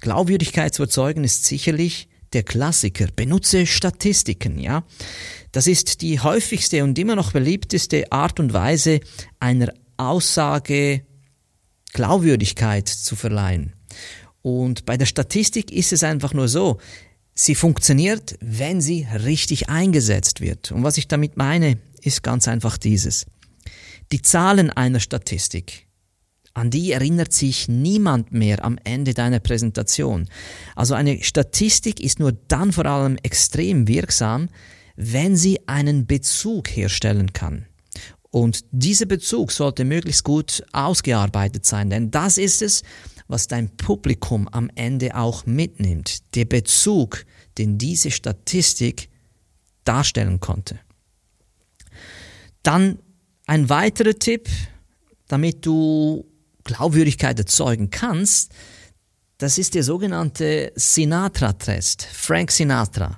Glaubwürdigkeit 0.00 0.74
zu 0.74 0.84
erzeugen, 0.84 1.24
ist 1.24 1.44
sicherlich 1.44 2.08
der 2.32 2.42
Klassiker. 2.42 3.08
Benutze 3.14 3.66
Statistiken, 3.66 4.58
ja. 4.58 4.84
Das 5.52 5.66
ist 5.66 6.02
die 6.02 6.20
häufigste 6.20 6.82
und 6.82 6.98
immer 6.98 7.14
noch 7.14 7.32
beliebteste 7.32 8.10
Art 8.10 8.40
und 8.40 8.52
Weise, 8.52 9.00
einer 9.38 9.72
Aussage 9.96 11.02
Glaubwürdigkeit 11.94 12.86
zu 12.86 13.16
verleihen. 13.16 13.72
Und 14.42 14.84
bei 14.84 14.98
der 14.98 15.06
Statistik 15.06 15.72
ist 15.72 15.94
es 15.94 16.04
einfach 16.04 16.34
nur 16.34 16.48
so, 16.48 16.78
sie 17.32 17.54
funktioniert, 17.54 18.36
wenn 18.40 18.82
sie 18.82 19.06
richtig 19.24 19.70
eingesetzt 19.70 20.42
wird. 20.42 20.70
Und 20.70 20.82
was 20.82 20.98
ich 20.98 21.08
damit 21.08 21.38
meine, 21.38 21.78
ist 22.02 22.22
ganz 22.22 22.46
einfach 22.46 22.76
dieses. 22.76 23.24
Die 24.12 24.20
Zahlen 24.20 24.68
einer 24.68 25.00
Statistik, 25.00 25.86
an 26.52 26.70
die 26.70 26.92
erinnert 26.92 27.32
sich 27.32 27.68
niemand 27.68 28.32
mehr 28.32 28.64
am 28.64 28.78
Ende 28.84 29.14
deiner 29.14 29.40
Präsentation. 29.40 30.28
Also 30.76 30.94
eine 30.94 31.22
Statistik 31.22 32.00
ist 32.00 32.20
nur 32.20 32.32
dann 32.32 32.72
vor 32.72 32.86
allem 32.86 33.16
extrem 33.22 33.88
wirksam, 33.88 34.48
wenn 34.94 35.36
sie 35.36 35.66
einen 35.66 36.06
Bezug 36.06 36.68
herstellen 36.68 37.32
kann. 37.32 37.66
Und 38.34 38.64
dieser 38.72 39.06
Bezug 39.06 39.52
sollte 39.52 39.84
möglichst 39.84 40.24
gut 40.24 40.64
ausgearbeitet 40.72 41.64
sein, 41.64 41.88
denn 41.88 42.10
das 42.10 42.36
ist 42.36 42.62
es, 42.62 42.82
was 43.28 43.46
dein 43.46 43.76
Publikum 43.76 44.48
am 44.48 44.68
Ende 44.74 45.14
auch 45.14 45.46
mitnimmt, 45.46 46.34
der 46.34 46.44
Bezug, 46.44 47.26
den 47.58 47.78
diese 47.78 48.10
Statistik 48.10 49.08
darstellen 49.84 50.40
konnte. 50.40 50.80
Dann 52.64 52.98
ein 53.46 53.68
weiterer 53.68 54.18
Tipp, 54.18 54.48
damit 55.28 55.64
du 55.64 56.26
Glaubwürdigkeit 56.64 57.38
erzeugen 57.38 57.90
kannst, 57.90 58.50
das 59.44 59.58
ist 59.58 59.74
der 59.74 59.82
sogenannte 59.82 60.72
Sinatra-Test. 60.74 62.08
Frank 62.10 62.50
Sinatra. 62.50 63.14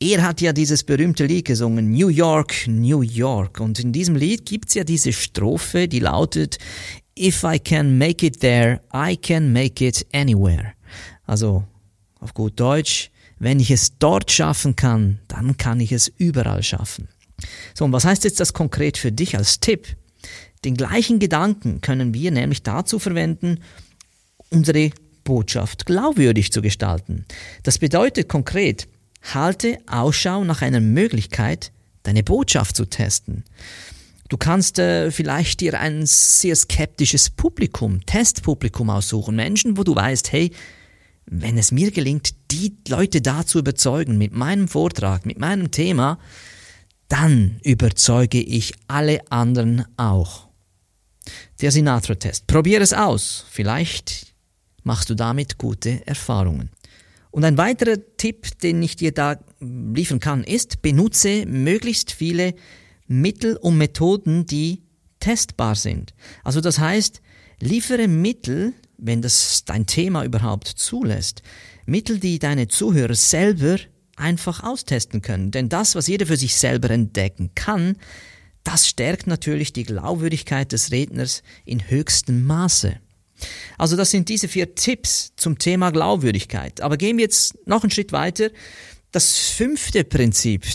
Er 0.00 0.22
hat 0.22 0.40
ja 0.40 0.54
dieses 0.54 0.82
berühmte 0.82 1.26
Lied 1.26 1.44
gesungen, 1.44 1.90
New 1.90 2.08
York, 2.08 2.66
New 2.66 3.02
York. 3.02 3.60
Und 3.60 3.78
in 3.78 3.92
diesem 3.92 4.16
Lied 4.16 4.46
gibt's 4.46 4.72
ja 4.72 4.82
diese 4.82 5.12
Strophe, 5.12 5.86
die 5.86 5.98
lautet, 6.00 6.56
If 7.18 7.44
I 7.44 7.58
can 7.58 7.98
make 7.98 8.24
it 8.24 8.40
there, 8.40 8.80
I 8.94 9.14
can 9.14 9.52
make 9.52 9.86
it 9.86 10.06
anywhere. 10.14 10.72
Also 11.26 11.64
auf 12.18 12.32
gut 12.32 12.58
Deutsch, 12.58 13.10
wenn 13.38 13.60
ich 13.60 13.70
es 13.70 13.98
dort 13.98 14.30
schaffen 14.30 14.74
kann, 14.74 15.18
dann 15.28 15.58
kann 15.58 15.80
ich 15.80 15.92
es 15.92 16.08
überall 16.08 16.62
schaffen. 16.62 17.08
So, 17.74 17.84
und 17.84 17.92
was 17.92 18.06
heißt 18.06 18.24
jetzt 18.24 18.40
das 18.40 18.54
konkret 18.54 18.96
für 18.96 19.12
dich 19.12 19.36
als 19.36 19.60
Tipp? 19.60 19.98
Den 20.64 20.78
gleichen 20.78 21.18
Gedanken 21.18 21.82
können 21.82 22.14
wir 22.14 22.30
nämlich 22.30 22.62
dazu 22.62 22.98
verwenden, 22.98 23.58
unsere 24.48 24.92
Botschaft 25.28 25.84
glaubwürdig 25.84 26.52
zu 26.52 26.62
gestalten. 26.62 27.26
Das 27.62 27.78
bedeutet 27.78 28.30
konkret, 28.30 28.88
halte 29.34 29.76
Ausschau 29.86 30.42
nach 30.42 30.62
einer 30.62 30.80
Möglichkeit, 30.80 31.70
deine 32.02 32.22
Botschaft 32.22 32.74
zu 32.74 32.86
testen. 32.86 33.44
Du 34.30 34.38
kannst 34.38 34.78
äh, 34.78 35.10
vielleicht 35.10 35.60
dir 35.60 35.78
ein 35.78 36.06
sehr 36.06 36.56
skeptisches 36.56 37.28
Publikum, 37.28 38.06
Testpublikum 38.06 38.88
aussuchen. 38.88 39.36
Menschen, 39.36 39.76
wo 39.76 39.84
du 39.84 39.94
weißt, 39.94 40.32
hey, 40.32 40.50
wenn 41.26 41.58
es 41.58 41.72
mir 41.72 41.90
gelingt, 41.90 42.30
die 42.50 42.74
Leute 42.88 43.20
da 43.20 43.44
zu 43.44 43.58
überzeugen 43.58 44.16
mit 44.16 44.32
meinem 44.32 44.66
Vortrag, 44.66 45.26
mit 45.26 45.38
meinem 45.38 45.70
Thema, 45.70 46.18
dann 47.08 47.60
überzeuge 47.64 48.40
ich 48.40 48.72
alle 48.86 49.20
anderen 49.30 49.84
auch. 49.98 50.48
Der 51.60 51.70
Sinatra-Test. 51.70 52.46
Probier 52.46 52.80
es 52.80 52.94
aus. 52.94 53.44
Vielleicht 53.50 54.27
machst 54.82 55.10
du 55.10 55.14
damit 55.14 55.58
gute 55.58 56.06
Erfahrungen. 56.06 56.70
Und 57.30 57.44
ein 57.44 57.58
weiterer 57.58 57.96
Tipp, 58.16 58.58
den 58.60 58.82
ich 58.82 58.96
dir 58.96 59.12
da 59.12 59.38
liefern 59.60 60.20
kann, 60.20 60.44
ist, 60.44 60.82
benutze 60.82 61.44
möglichst 61.46 62.12
viele 62.12 62.54
Mittel 63.06 63.56
und 63.56 63.76
Methoden, 63.76 64.46
die 64.46 64.82
testbar 65.20 65.74
sind. 65.74 66.14
Also 66.44 66.60
das 66.60 66.78
heißt, 66.78 67.20
liefere 67.60 68.08
Mittel, 68.08 68.72
wenn 68.96 69.22
das 69.22 69.64
dein 69.64 69.86
Thema 69.86 70.24
überhaupt 70.24 70.68
zulässt, 70.68 71.42
Mittel, 71.86 72.18
die 72.18 72.38
deine 72.38 72.68
Zuhörer 72.68 73.14
selber 73.14 73.78
einfach 74.16 74.62
austesten 74.62 75.22
können. 75.22 75.50
Denn 75.50 75.68
das, 75.68 75.94
was 75.94 76.06
jeder 76.06 76.26
für 76.26 76.36
sich 76.36 76.56
selber 76.56 76.90
entdecken 76.90 77.52
kann, 77.54 77.96
das 78.64 78.88
stärkt 78.88 79.26
natürlich 79.26 79.72
die 79.72 79.84
Glaubwürdigkeit 79.84 80.72
des 80.72 80.90
Redners 80.90 81.42
in 81.64 81.88
höchstem 81.88 82.44
Maße. 82.44 83.00
Also 83.76 83.96
das 83.96 84.10
sind 84.10 84.28
diese 84.28 84.48
vier 84.48 84.74
Tipps 84.74 85.32
zum 85.36 85.58
Thema 85.58 85.90
Glaubwürdigkeit. 85.90 86.80
Aber 86.80 86.96
gehen 86.96 87.16
wir 87.16 87.24
jetzt 87.24 87.56
noch 87.66 87.82
einen 87.82 87.90
Schritt 87.90 88.12
weiter. 88.12 88.50
Das 89.12 89.38
fünfte 89.38 90.04
Prinzip, 90.04 90.66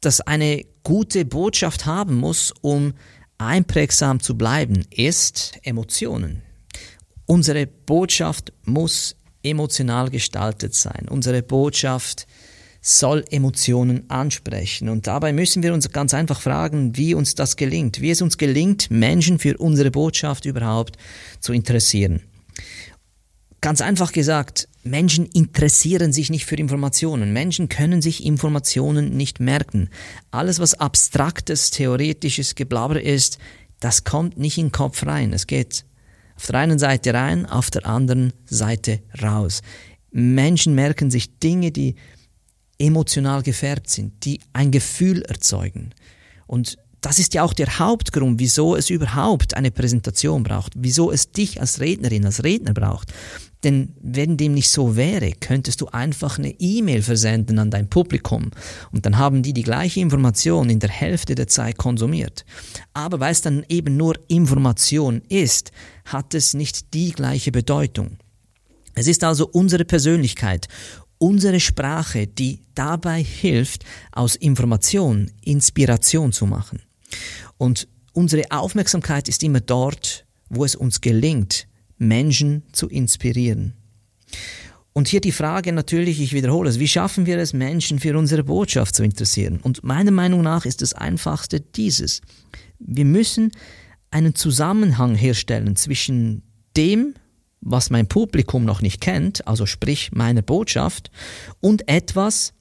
das 0.00 0.20
eine 0.20 0.64
gute 0.82 1.24
Botschaft 1.24 1.86
haben 1.86 2.16
muss, 2.16 2.52
um 2.60 2.94
einprägsam 3.38 4.20
zu 4.20 4.36
bleiben, 4.36 4.86
ist 4.90 5.58
Emotionen. 5.62 6.42
Unsere 7.26 7.66
Botschaft 7.66 8.52
muss 8.64 9.16
emotional 9.42 10.10
gestaltet 10.10 10.74
sein. 10.74 11.06
Unsere 11.08 11.42
Botschaft 11.42 12.26
soll 12.82 13.24
Emotionen 13.30 14.10
ansprechen. 14.10 14.88
Und 14.88 15.06
dabei 15.06 15.32
müssen 15.32 15.62
wir 15.62 15.72
uns 15.72 15.90
ganz 15.90 16.12
einfach 16.12 16.40
fragen, 16.40 16.96
wie 16.96 17.14
uns 17.14 17.36
das 17.36 17.56
gelingt, 17.56 18.00
wie 18.00 18.10
es 18.10 18.20
uns 18.20 18.36
gelingt, 18.36 18.90
Menschen 18.90 19.38
für 19.38 19.56
unsere 19.56 19.92
Botschaft 19.92 20.44
überhaupt 20.44 20.96
zu 21.40 21.52
interessieren. 21.52 22.22
Ganz 23.60 23.80
einfach 23.80 24.10
gesagt, 24.10 24.68
Menschen 24.82 25.26
interessieren 25.26 26.12
sich 26.12 26.28
nicht 26.28 26.44
für 26.44 26.56
Informationen. 26.56 27.32
Menschen 27.32 27.68
können 27.68 28.02
sich 28.02 28.24
Informationen 28.24 29.16
nicht 29.16 29.38
merken. 29.38 29.88
Alles, 30.32 30.58
was 30.58 30.74
abstraktes, 30.74 31.70
theoretisches 31.70 32.56
Geblabber 32.56 33.00
ist, 33.00 33.38
das 33.78 34.02
kommt 34.02 34.36
nicht 34.38 34.58
in 34.58 34.66
den 34.66 34.72
Kopf 34.72 35.06
rein. 35.06 35.32
Es 35.32 35.46
geht 35.46 35.84
auf 36.34 36.46
der 36.46 36.56
einen 36.56 36.80
Seite 36.80 37.14
rein, 37.14 37.46
auf 37.46 37.70
der 37.70 37.86
anderen 37.86 38.32
Seite 38.46 39.00
raus. 39.22 39.62
Menschen 40.10 40.74
merken 40.74 41.12
sich 41.12 41.38
Dinge, 41.38 41.70
die 41.70 41.94
emotional 42.78 43.42
gefärbt 43.42 43.90
sind, 43.90 44.24
die 44.24 44.40
ein 44.52 44.70
Gefühl 44.70 45.22
erzeugen. 45.22 45.94
Und 46.46 46.78
das 47.02 47.18
ist 47.18 47.34
ja 47.34 47.42
auch 47.42 47.52
der 47.52 47.80
Hauptgrund, 47.80 48.38
wieso 48.38 48.76
es 48.76 48.88
überhaupt 48.88 49.56
eine 49.56 49.72
Präsentation 49.72 50.44
braucht, 50.44 50.74
wieso 50.76 51.10
es 51.10 51.32
dich 51.32 51.60
als 51.60 51.80
Rednerin, 51.80 52.24
als 52.24 52.44
Redner 52.44 52.72
braucht. 52.72 53.12
Denn 53.64 53.94
wenn 54.00 54.36
dem 54.36 54.54
nicht 54.54 54.70
so 54.70 54.96
wäre, 54.96 55.32
könntest 55.32 55.80
du 55.80 55.86
einfach 55.88 56.38
eine 56.38 56.54
E-Mail 56.60 57.02
versenden 57.02 57.58
an 57.58 57.70
dein 57.70 57.88
Publikum 57.88 58.50
und 58.92 59.04
dann 59.04 59.18
haben 59.18 59.42
die 59.42 59.52
die 59.52 59.62
gleiche 59.62 60.00
Information 60.00 60.70
in 60.70 60.78
der 60.80 60.90
Hälfte 60.90 61.34
der 61.34 61.48
Zeit 61.48 61.76
konsumiert. 61.76 62.44
Aber 62.92 63.20
weil 63.20 63.32
es 63.32 63.42
dann 63.42 63.64
eben 63.68 63.96
nur 63.96 64.14
Information 64.28 65.22
ist, 65.28 65.70
hat 66.04 66.34
es 66.34 66.54
nicht 66.54 66.94
die 66.94 67.12
gleiche 67.12 67.52
Bedeutung. 67.52 68.18
Es 68.94 69.06
ist 69.06 69.24
also 69.24 69.48
unsere 69.48 69.84
Persönlichkeit, 69.84 70.68
unsere 71.22 71.60
Sprache, 71.60 72.26
die 72.26 72.62
dabei 72.74 73.22
hilft, 73.22 73.84
aus 74.10 74.34
Information 74.34 75.30
Inspiration 75.40 76.32
zu 76.32 76.46
machen. 76.46 76.82
Und 77.58 77.86
unsere 78.12 78.50
Aufmerksamkeit 78.50 79.28
ist 79.28 79.44
immer 79.44 79.60
dort, 79.60 80.26
wo 80.48 80.64
es 80.64 80.74
uns 80.74 81.00
gelingt, 81.00 81.68
Menschen 81.96 82.64
zu 82.72 82.88
inspirieren. 82.88 83.74
Und 84.92 85.06
hier 85.06 85.20
die 85.20 85.30
Frage 85.30 85.72
natürlich, 85.72 86.20
ich 86.20 86.32
wiederhole 86.32 86.68
es, 86.68 86.80
wie 86.80 86.88
schaffen 86.88 87.24
wir 87.24 87.38
es, 87.38 87.52
Menschen 87.52 88.00
für 88.00 88.18
unsere 88.18 88.42
Botschaft 88.42 88.96
zu 88.96 89.04
interessieren? 89.04 89.60
Und 89.62 89.84
meiner 89.84 90.10
Meinung 90.10 90.42
nach 90.42 90.66
ist 90.66 90.82
das 90.82 90.92
Einfachste 90.92 91.60
dieses. 91.60 92.20
Wir 92.80 93.04
müssen 93.04 93.52
einen 94.10 94.34
Zusammenhang 94.34 95.14
herstellen 95.14 95.76
zwischen 95.76 96.42
dem, 96.76 97.14
was 97.62 97.90
mein 97.90 98.08
Publikum 98.08 98.64
noch 98.64 98.82
nicht 98.82 99.00
kennt, 99.00 99.46
also 99.46 99.66
sprich 99.66 100.10
meine 100.12 100.42
Botschaft, 100.42 101.10
und 101.60 101.88
etwas, 101.88 102.52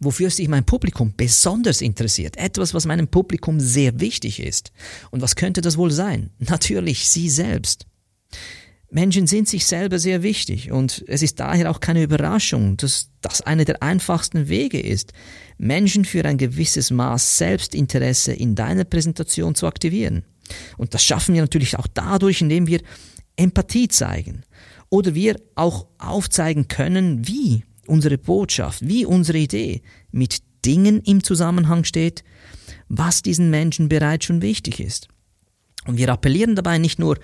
wofür 0.00 0.30
sich 0.30 0.48
mein 0.48 0.64
Publikum 0.64 1.12
besonders 1.16 1.80
interessiert, 1.80 2.36
etwas, 2.36 2.74
was 2.74 2.86
meinem 2.86 3.08
Publikum 3.08 3.60
sehr 3.60 4.00
wichtig 4.00 4.40
ist. 4.40 4.72
Und 5.10 5.22
was 5.22 5.36
könnte 5.36 5.60
das 5.60 5.76
wohl 5.76 5.90
sein? 5.90 6.30
Natürlich 6.38 7.08
Sie 7.08 7.28
selbst. 7.28 7.86
Menschen 8.90 9.26
sind 9.26 9.46
sich 9.46 9.66
selber 9.66 9.98
sehr 9.98 10.22
wichtig 10.22 10.72
und 10.72 11.04
es 11.08 11.22
ist 11.22 11.40
daher 11.40 11.70
auch 11.70 11.80
keine 11.80 12.02
Überraschung, 12.02 12.78
dass 12.78 13.10
das 13.20 13.42
einer 13.42 13.66
der 13.66 13.82
einfachsten 13.82 14.48
Wege 14.48 14.80
ist, 14.80 15.12
Menschen 15.58 16.06
für 16.06 16.24
ein 16.24 16.38
gewisses 16.38 16.90
Maß 16.90 17.36
Selbstinteresse 17.36 18.32
in 18.32 18.54
deiner 18.54 18.84
Präsentation 18.84 19.54
zu 19.54 19.66
aktivieren. 19.66 20.24
Und 20.78 20.94
das 20.94 21.04
schaffen 21.04 21.34
wir 21.34 21.42
natürlich 21.42 21.78
auch 21.78 21.86
dadurch, 21.92 22.40
indem 22.40 22.66
wir 22.66 22.80
Empathie 23.38 23.88
zeigen 23.88 24.42
oder 24.90 25.14
wir 25.14 25.40
auch 25.54 25.86
aufzeigen 25.98 26.68
können, 26.68 27.26
wie 27.26 27.64
unsere 27.86 28.18
Botschaft, 28.18 28.86
wie 28.86 29.06
unsere 29.06 29.38
Idee 29.38 29.82
mit 30.10 30.42
Dingen 30.64 31.00
im 31.02 31.22
Zusammenhang 31.22 31.84
steht, 31.84 32.24
was 32.88 33.22
diesen 33.22 33.50
Menschen 33.50 33.88
bereits 33.88 34.26
schon 34.26 34.42
wichtig 34.42 34.80
ist. 34.80 35.08
Und 35.86 35.96
wir 35.96 36.08
appellieren 36.10 36.56
dabei 36.56 36.78
nicht 36.78 36.98
nur 36.98 37.18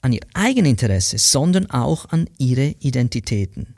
an 0.00 0.12
ihr 0.12 0.22
Eigeninteresse, 0.34 1.18
sondern 1.18 1.70
auch 1.70 2.06
an 2.06 2.28
ihre 2.38 2.74
Identitäten. 2.80 3.76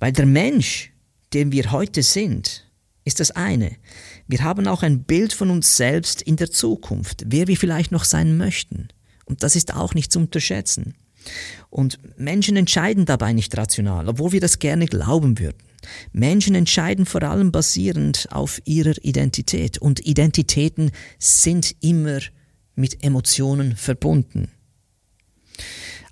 Weil 0.00 0.12
der 0.12 0.26
Mensch, 0.26 0.92
den 1.34 1.52
wir 1.52 1.72
heute 1.72 2.02
sind, 2.02 2.66
ist 3.04 3.20
das 3.20 3.30
eine. 3.30 3.76
Wir 4.26 4.42
haben 4.42 4.66
auch 4.66 4.82
ein 4.82 5.04
Bild 5.04 5.32
von 5.32 5.50
uns 5.50 5.76
selbst 5.76 6.20
in 6.20 6.36
der 6.36 6.50
Zukunft, 6.50 7.24
wer 7.26 7.46
wir 7.46 7.56
vielleicht 7.56 7.92
noch 7.92 8.04
sein 8.04 8.36
möchten. 8.36 8.88
Und 9.24 9.42
das 9.42 9.56
ist 9.56 9.74
auch 9.74 9.94
nicht 9.94 10.12
zu 10.12 10.18
unterschätzen. 10.18 10.94
Und 11.70 11.98
Menschen 12.16 12.56
entscheiden 12.56 13.04
dabei 13.04 13.32
nicht 13.32 13.56
rational, 13.56 14.08
obwohl 14.08 14.32
wir 14.32 14.40
das 14.40 14.58
gerne 14.58 14.86
glauben 14.86 15.38
würden. 15.38 15.58
Menschen 16.12 16.54
entscheiden 16.54 17.06
vor 17.06 17.22
allem 17.22 17.52
basierend 17.52 18.28
auf 18.30 18.60
ihrer 18.64 18.94
Identität 19.02 19.78
und 19.78 20.04
Identitäten 20.06 20.90
sind 21.18 21.76
immer 21.80 22.20
mit 22.74 23.04
Emotionen 23.04 23.76
verbunden. 23.76 24.50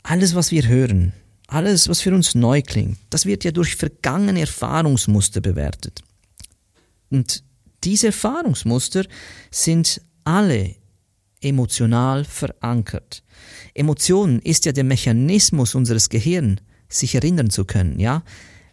Alles, 0.03 0.35
was 0.35 0.51
wir 0.51 0.66
hören, 0.69 1.12
alles, 1.49 1.88
was 1.88 2.01
für 2.01 2.14
uns 2.14 2.35
neu 2.35 2.62
klingt, 2.62 2.99
das 3.11 3.27
wird 3.27 3.45
ja 3.45 3.51
durch 3.51 3.77
vergangene 3.77 4.40
Erfahrungsmuster 4.40 5.40
bewertet. 5.40 6.03
Und 7.11 7.45
diese 7.85 8.09
Erfahrungsmuster 8.09 9.05
sind 9.51 10.01
alle 10.25 10.75
emotional 11.47 12.25
verankert. 12.25 13.23
Emotion 13.75 14.41
ist 14.41 14.65
ja 14.67 14.73
der 14.73 14.85
Mechanismus 14.85 15.75
unseres 15.75 16.09
Gehirns, 16.09 16.61
sich 16.89 17.15
erinnern 17.15 17.51
zu 17.51 17.65
können, 17.65 17.99
ja? 17.99 18.23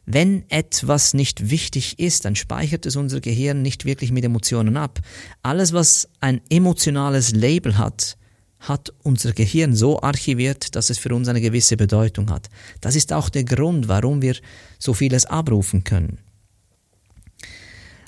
Wenn 0.05 0.43
etwas 0.49 1.13
nicht 1.13 1.49
wichtig 1.49 1.97
ist, 1.97 2.25
dann 2.25 2.35
speichert 2.35 2.85
es 2.85 2.97
unser 2.97 3.21
Gehirn 3.21 3.61
nicht 3.61 3.85
wirklich 3.85 4.11
mit 4.11 4.25
Emotionen 4.25 4.75
ab. 4.75 4.99
Alles, 5.43 5.71
was 5.71 6.09
ein 6.19 6.41
emotionales 6.49 7.31
Label 7.31 7.77
hat, 7.77 8.17
hat 8.59 8.93
unser 9.03 9.31
Gehirn 9.31 9.75
so 9.75 10.01
archiviert, 10.01 10.75
dass 10.75 10.89
es 10.89 10.97
für 10.97 11.15
uns 11.15 11.29
eine 11.29 11.41
gewisse 11.41 11.77
Bedeutung 11.77 12.29
hat. 12.29 12.49
Das 12.81 12.95
ist 12.95 13.13
auch 13.13 13.29
der 13.29 13.45
Grund, 13.45 13.87
warum 13.87 14.21
wir 14.21 14.35
so 14.77 14.93
vieles 14.93 15.25
abrufen 15.25 15.85
können. 15.85 16.17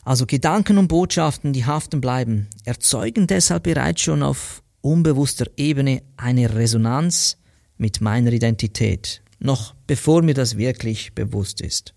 Also 0.06 0.28
Gedanken 0.28 0.78
und 0.78 0.88
Botschaften, 0.88 1.52
die 1.52 1.66
haften 1.66 2.00
bleiben, 2.00 2.48
erzeugen 2.64 3.26
deshalb 3.26 3.64
bereits 3.64 4.02
schon 4.02 4.22
auf 4.22 4.62
unbewusster 4.82 5.48
Ebene 5.58 6.04
eine 6.16 6.54
Resonanz 6.54 7.38
mit 7.78 8.02
meiner 8.02 8.32
Identität, 8.32 9.24
noch 9.40 9.74
bevor 9.88 10.22
mir 10.22 10.36
das 10.36 10.58
wirklich 10.58 11.14
bewusst 11.14 11.60
ist. 11.60 11.96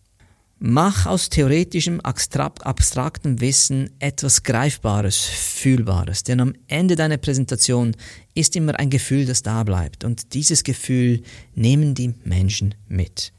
Mach 0.59 1.07
aus 1.07 1.29
theoretischem, 1.29 2.01
abstraktem 2.01 3.41
Wissen 3.43 3.91
etwas 4.01 4.43
Greifbares, 4.43 5.17
Fühlbares, 5.19 6.25
denn 6.25 6.41
am 6.41 6.55
Ende 6.67 6.97
deiner 6.97 7.19
Präsentation 7.19 7.95
ist 8.35 8.57
immer 8.57 8.77
ein 8.81 8.91
Gefühl, 8.91 9.27
das 9.27 9.43
da 9.43 9.63
bleibt 9.63 10.03
und 10.03 10.33
dieses 10.33 10.65
Gefühl 10.65 11.23
nehmen 11.55 11.95
die 11.95 12.15
Menschen 12.25 12.75
mit. 12.89 13.33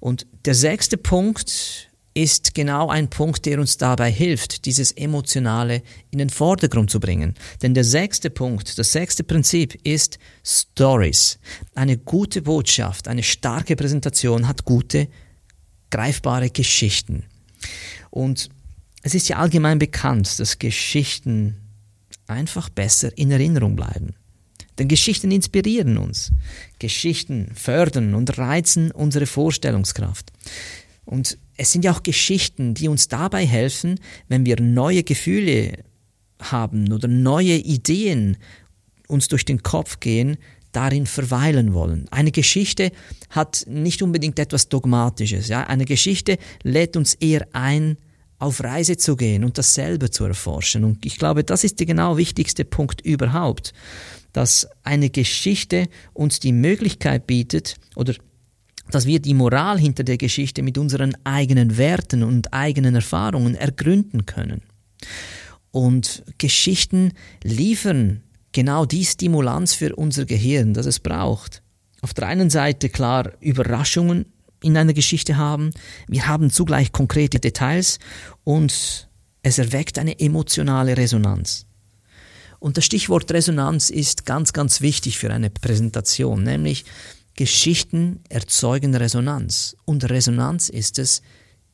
Und 0.00 0.26
der 0.44 0.54
sechste 0.54 0.96
Punkt 0.98 1.89
ist 2.14 2.54
genau 2.54 2.88
ein 2.88 3.08
Punkt, 3.08 3.46
der 3.46 3.60
uns 3.60 3.76
dabei 3.76 4.10
hilft, 4.10 4.64
dieses 4.66 4.92
Emotionale 4.92 5.82
in 6.10 6.18
den 6.18 6.30
Vordergrund 6.30 6.90
zu 6.90 6.98
bringen. 6.98 7.34
Denn 7.62 7.74
der 7.74 7.84
sechste 7.84 8.30
Punkt, 8.30 8.78
das 8.78 8.92
sechste 8.92 9.22
Prinzip 9.22 9.78
ist 9.86 10.18
Stories. 10.44 11.38
Eine 11.74 11.98
gute 11.98 12.42
Botschaft, 12.42 13.06
eine 13.06 13.22
starke 13.22 13.76
Präsentation 13.76 14.48
hat 14.48 14.64
gute 14.64 15.08
greifbare 15.90 16.50
Geschichten. 16.50 17.24
Und 18.10 18.48
es 19.02 19.14
ist 19.14 19.28
ja 19.28 19.36
allgemein 19.36 19.78
bekannt, 19.78 20.38
dass 20.38 20.58
Geschichten 20.58 21.56
einfach 22.26 22.68
besser 22.68 23.16
in 23.16 23.30
Erinnerung 23.30 23.76
bleiben. 23.76 24.14
Denn 24.78 24.88
Geschichten 24.88 25.30
inspirieren 25.30 25.98
uns. 25.98 26.32
Geschichten 26.78 27.52
fördern 27.54 28.14
und 28.14 28.38
reizen 28.38 28.90
unsere 28.90 29.26
Vorstellungskraft. 29.26 30.32
Und 31.04 31.38
es 31.60 31.72
sind 31.72 31.84
ja 31.84 31.92
auch 31.92 32.02
Geschichten, 32.02 32.72
die 32.72 32.88
uns 32.88 33.08
dabei 33.08 33.44
helfen, 33.44 34.00
wenn 34.28 34.46
wir 34.46 34.58
neue 34.62 35.02
Gefühle 35.02 35.74
haben 36.40 36.90
oder 36.90 37.06
neue 37.06 37.54
Ideen 37.54 38.38
uns 39.08 39.28
durch 39.28 39.44
den 39.44 39.62
Kopf 39.62 40.00
gehen, 40.00 40.38
darin 40.72 41.04
verweilen 41.04 41.74
wollen. 41.74 42.06
Eine 42.10 42.30
Geschichte 42.30 42.92
hat 43.28 43.66
nicht 43.68 44.00
unbedingt 44.00 44.38
etwas 44.38 44.70
Dogmatisches. 44.70 45.48
Ja? 45.48 45.64
Eine 45.64 45.84
Geschichte 45.84 46.38
lädt 46.62 46.96
uns 46.96 47.12
eher 47.12 47.46
ein, 47.52 47.98
auf 48.38 48.64
Reise 48.64 48.96
zu 48.96 49.14
gehen 49.14 49.44
und 49.44 49.58
dasselbe 49.58 50.08
zu 50.08 50.24
erforschen. 50.24 50.82
Und 50.82 51.04
ich 51.04 51.18
glaube, 51.18 51.44
das 51.44 51.62
ist 51.62 51.78
der 51.78 51.86
genau 51.86 52.16
wichtigste 52.16 52.64
Punkt 52.64 53.02
überhaupt, 53.02 53.74
dass 54.32 54.66
eine 54.82 55.10
Geschichte 55.10 55.88
uns 56.14 56.40
die 56.40 56.52
Möglichkeit 56.52 57.26
bietet 57.26 57.74
oder 57.96 58.14
dass 58.90 59.06
wir 59.06 59.20
die 59.20 59.34
Moral 59.34 59.78
hinter 59.78 60.04
der 60.04 60.16
Geschichte 60.16 60.62
mit 60.62 60.78
unseren 60.78 61.16
eigenen 61.24 61.76
Werten 61.76 62.22
und 62.22 62.52
eigenen 62.52 62.94
Erfahrungen 62.94 63.54
ergründen 63.54 64.26
können. 64.26 64.62
Und 65.70 66.24
Geschichten 66.38 67.12
liefern 67.42 68.22
genau 68.52 68.84
die 68.84 69.04
Stimulanz 69.04 69.74
für 69.74 69.94
unser 69.94 70.24
Gehirn, 70.24 70.74
das 70.74 70.86
es 70.86 70.98
braucht. 70.98 71.62
Auf 72.02 72.14
der 72.14 72.26
einen 72.26 72.50
Seite 72.50 72.88
klar 72.88 73.32
Überraschungen 73.40 74.26
in 74.62 74.76
einer 74.76 74.92
Geschichte 74.92 75.36
haben, 75.36 75.70
wir 76.08 76.26
haben 76.26 76.50
zugleich 76.50 76.92
konkrete 76.92 77.38
Details 77.38 77.98
und 78.44 79.08
es 79.42 79.58
erweckt 79.58 79.98
eine 79.98 80.18
emotionale 80.18 80.96
Resonanz. 80.96 81.66
Und 82.58 82.76
das 82.76 82.84
Stichwort 82.84 83.32
Resonanz 83.32 83.88
ist 83.88 84.26
ganz, 84.26 84.52
ganz 84.52 84.82
wichtig 84.82 85.18
für 85.18 85.32
eine 85.32 85.48
Präsentation, 85.48 86.42
nämlich 86.42 86.84
Geschichten 87.40 88.20
erzeugen 88.28 88.94
Resonanz 88.94 89.74
und 89.86 90.10
Resonanz 90.10 90.68
ist 90.68 90.98
es, 90.98 91.22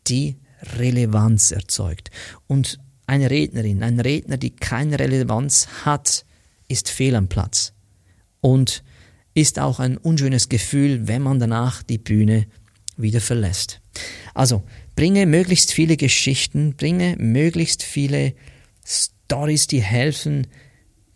die 0.07 0.37
Relevanz 0.79 1.51
erzeugt. 1.51 2.13
Und 2.47 2.79
eine 3.09 3.33
Rednerin, 3.33 3.83
ein 3.83 3.99
Redner, 3.99 4.37
die 4.37 4.51
keine 4.51 5.01
Relevanz 5.01 5.67
hat, 5.85 6.25
ist 6.69 6.89
fehl 6.89 7.17
am 7.17 7.27
Platz 7.27 7.73
und 8.41 8.85
ist 9.35 9.59
auch 9.59 9.81
ein 9.81 9.97
unschönes 9.97 10.49
Gefühl, 10.49 11.09
wenn 11.09 11.23
man 11.23 11.41
danach 11.41 11.83
die 11.83 11.99
Bühne 11.99 12.47
wieder 12.97 13.21
verlässt. 13.21 13.81
Also 14.35 14.63
bringe 14.95 15.27
möglichst 15.27 15.73
viele 15.73 15.97
Geschichten, 15.97 16.77
bringe 16.77 17.17
möglichst 17.19 17.83
viele 17.83 18.35
Stories, 18.85 19.67
die 19.67 19.83
helfen, 19.83 20.47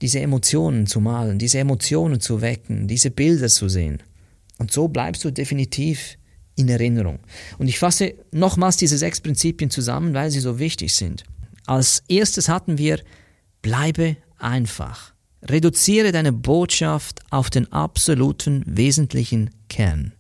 diese 0.01 0.19
Emotionen 0.19 0.89
zu 0.89 1.01
malen, 1.01 1.39
diese 1.39 1.61
Emotionen 1.61 2.19
zu 2.19 2.41
wecken, 2.41 2.89
diese 2.89 3.13
Bilder 3.13 3.49
zu 3.49 3.69
sehen. 3.69 4.03
Und 4.61 4.71
so 4.71 4.89
bleibst 4.89 5.25
du 5.25 5.31
definitiv 5.31 6.19
in 6.55 6.69
Erinnerung. 6.69 7.19
Und 7.57 7.69
ich 7.69 7.79
fasse 7.79 8.13
nochmals 8.31 8.77
diese 8.77 8.99
sechs 8.99 9.19
Prinzipien 9.23 9.71
zusammen, 9.71 10.13
weil 10.13 10.31
sie 10.31 10.41
so 10.41 10.59
wichtig 10.59 10.95
sind. 10.95 11.25
Als 11.65 12.03
erstes 12.09 12.51
hatten 12.51 12.77
wir, 12.77 13.01
bleibe 13.63 14.19
einfach. 14.37 15.15
Reduziere 15.43 16.13
deine 16.13 16.33
Botschaft 16.33 17.21
auf 17.31 17.49
den 17.49 17.73
absoluten 17.73 18.63
wesentlichen 18.67 19.49
Kern. 19.71 20.13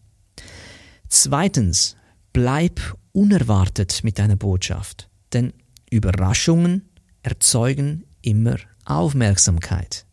Zweitens, 1.11 1.96
bleib 2.33 2.81
unerwartet 3.12 4.03
mit 4.05 4.18
deiner 4.18 4.37
Botschaft, 4.37 5.11
denn 5.35 5.53
Überraschungen 5.90 6.88
erzeugen 7.22 8.05
immer 8.22 8.57
Aufmerksamkeit. 8.87 10.07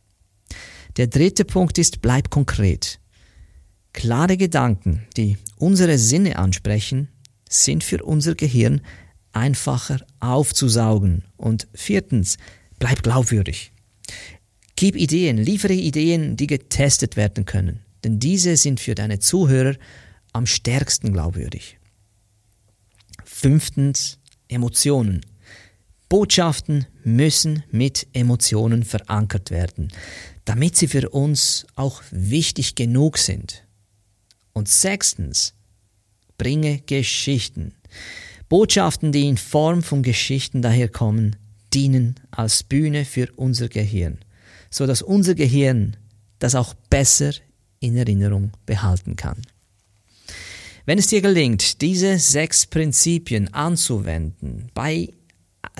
Der 0.97 1.07
dritte 1.07 1.45
Punkt 1.45 1.77
ist, 1.77 2.01
bleib 2.01 2.29
konkret. 2.29 2.99
Klare 3.97 4.37
Gedanken, 4.37 5.07
die 5.17 5.37
unsere 5.57 5.97
Sinne 5.97 6.37
ansprechen, 6.37 7.07
sind 7.49 7.83
für 7.83 8.03
unser 8.03 8.35
Gehirn 8.35 8.81
einfacher 9.31 10.05
aufzusaugen. 10.19 11.23
Und 11.35 11.67
viertens, 11.73 12.37
bleib 12.77 13.01
glaubwürdig. 13.01 13.71
Gib 14.75 14.95
Ideen, 14.95 15.39
liefere 15.39 15.73
Ideen, 15.73 16.37
die 16.37 16.45
getestet 16.45 17.17
werden 17.17 17.45
können, 17.45 17.79
denn 18.03 18.19
diese 18.19 18.55
sind 18.55 18.79
für 18.79 18.93
deine 18.93 19.17
Zuhörer 19.17 19.75
am 20.31 20.45
stärksten 20.45 21.11
glaubwürdig. 21.11 21.79
Fünftens, 23.25 24.19
Emotionen. 24.47 25.25
Botschaften 26.07 26.85
müssen 27.03 27.63
mit 27.71 28.05
Emotionen 28.13 28.83
verankert 28.83 29.49
werden, 29.49 29.87
damit 30.45 30.75
sie 30.75 30.87
für 30.87 31.09
uns 31.09 31.65
auch 31.75 32.03
wichtig 32.11 32.75
genug 32.75 33.17
sind. 33.17 33.66
Und 34.57 34.67
sechstens, 34.67 35.53
bringe 36.39 36.79
Geschichten. 36.79 37.75
Botschaften, 38.49 39.11
die 39.11 39.27
in 39.27 39.37
Form 39.37 39.83
von 39.83 40.01
Geschichten 40.01 40.63
daherkommen, 40.63 41.35
dienen 41.75 42.15
als 42.31 42.63
Bühne 42.63 43.05
für 43.05 43.29
unser 43.35 43.67
Gehirn, 43.67 44.17
so 44.71 44.87
dass 44.87 45.03
unser 45.03 45.35
Gehirn 45.35 45.95
das 46.39 46.55
auch 46.55 46.73
besser 46.89 47.33
in 47.81 47.95
Erinnerung 47.97 48.49
behalten 48.65 49.15
kann. 49.15 49.43
Wenn 50.87 50.97
es 50.97 51.05
dir 51.05 51.21
gelingt, 51.21 51.79
diese 51.81 52.17
sechs 52.17 52.65
Prinzipien 52.65 53.53
anzuwenden 53.53 54.71
bei 54.73 55.13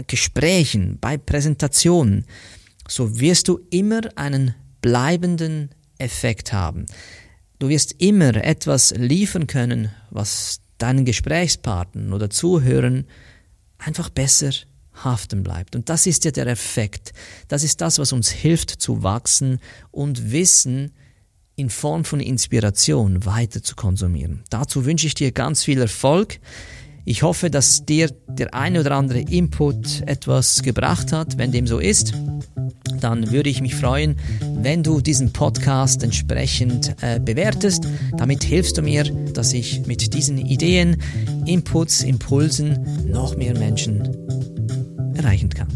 Gesprächen, 0.05 0.99
bei 1.01 1.17
Präsentationen, 1.17 2.25
so 2.87 3.19
wirst 3.19 3.47
du 3.47 3.59
immer 3.71 4.01
einen 4.15 4.53
bleibenden 4.81 5.71
Effekt 5.97 6.53
haben. 6.53 6.85
Du 7.59 7.69
wirst 7.69 7.95
immer 7.97 8.35
etwas 8.35 8.91
liefern 8.91 9.47
können, 9.47 9.89
was 10.11 10.61
deinen 10.77 11.05
Gesprächspartnern 11.05 12.13
oder 12.13 12.29
Zuhörern 12.29 13.05
einfach 13.79 14.09
besser 14.09 14.51
haften 14.93 15.43
bleibt. 15.43 15.75
Und 15.75 15.89
das 15.89 16.05
ist 16.05 16.25
ja 16.25 16.31
der 16.31 16.47
Effekt. 16.47 17.13
Das 17.47 17.63
ist 17.63 17.81
das, 17.81 17.99
was 17.99 18.13
uns 18.13 18.29
hilft 18.29 18.69
zu 18.69 19.03
wachsen 19.03 19.59
und 19.91 20.31
Wissen 20.31 20.91
in 21.55 21.69
Form 21.71 22.05
von 22.05 22.19
Inspiration 22.19 23.25
weiter 23.25 23.63
zu 23.63 23.75
konsumieren. 23.75 24.43
Dazu 24.49 24.85
wünsche 24.85 25.07
ich 25.07 25.15
dir 25.15 25.31
ganz 25.31 25.63
viel 25.63 25.81
Erfolg. 25.81 26.39
Ich 27.05 27.23
hoffe, 27.23 27.49
dass 27.49 27.85
dir 27.85 28.11
der 28.27 28.53
eine 28.53 28.81
oder 28.81 28.91
andere 28.91 29.19
Input 29.19 30.01
etwas 30.05 30.61
gebracht 30.61 31.11
hat. 31.11 31.37
Wenn 31.37 31.51
dem 31.51 31.65
so 31.65 31.79
ist, 31.79 32.13
dann 32.99 33.31
würde 33.31 33.49
ich 33.49 33.61
mich 33.61 33.75
freuen, 33.75 34.17
wenn 34.55 34.83
du 34.83 35.01
diesen 35.01 35.31
Podcast 35.33 36.03
entsprechend 36.03 36.95
äh, 37.01 37.19
bewertest. 37.19 37.87
Damit 38.17 38.43
hilfst 38.43 38.77
du 38.77 38.81
mir, 38.81 39.03
dass 39.33 39.53
ich 39.53 39.85
mit 39.85 40.13
diesen 40.13 40.37
Ideen, 40.37 40.97
Inputs, 41.45 42.03
Impulsen 42.03 42.79
noch 43.07 43.37
mehr 43.37 43.57
Menschen 43.57 44.01
erreichen 45.15 45.49
kann. 45.49 45.67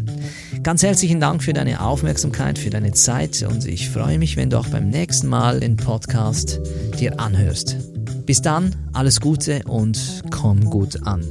Ganz 0.64 0.84
herzlichen 0.84 1.20
Dank 1.20 1.42
für 1.42 1.54
deine 1.54 1.82
Aufmerksamkeit, 1.82 2.60
für 2.60 2.70
deine 2.70 2.92
Zeit 2.92 3.42
und 3.42 3.66
ich 3.66 3.90
freue 3.90 4.20
mich, 4.20 4.38
wenn 4.38 4.52
du 4.52 4.60
auch 4.60 4.68
beim 4.68 4.90
nächsten 4.90 5.28
Mal 5.28 5.60
den 5.60 5.76
Podcast 5.76 6.60
dir 7.00 7.20
anhörst. 7.20 7.78
Bis 8.28 8.42
dann, 8.42 8.76
alles 8.94 9.20
Gute 9.20 9.64
und 9.66 10.22
komm 10.30 10.70
gut 10.70 11.02
an. 11.04 11.24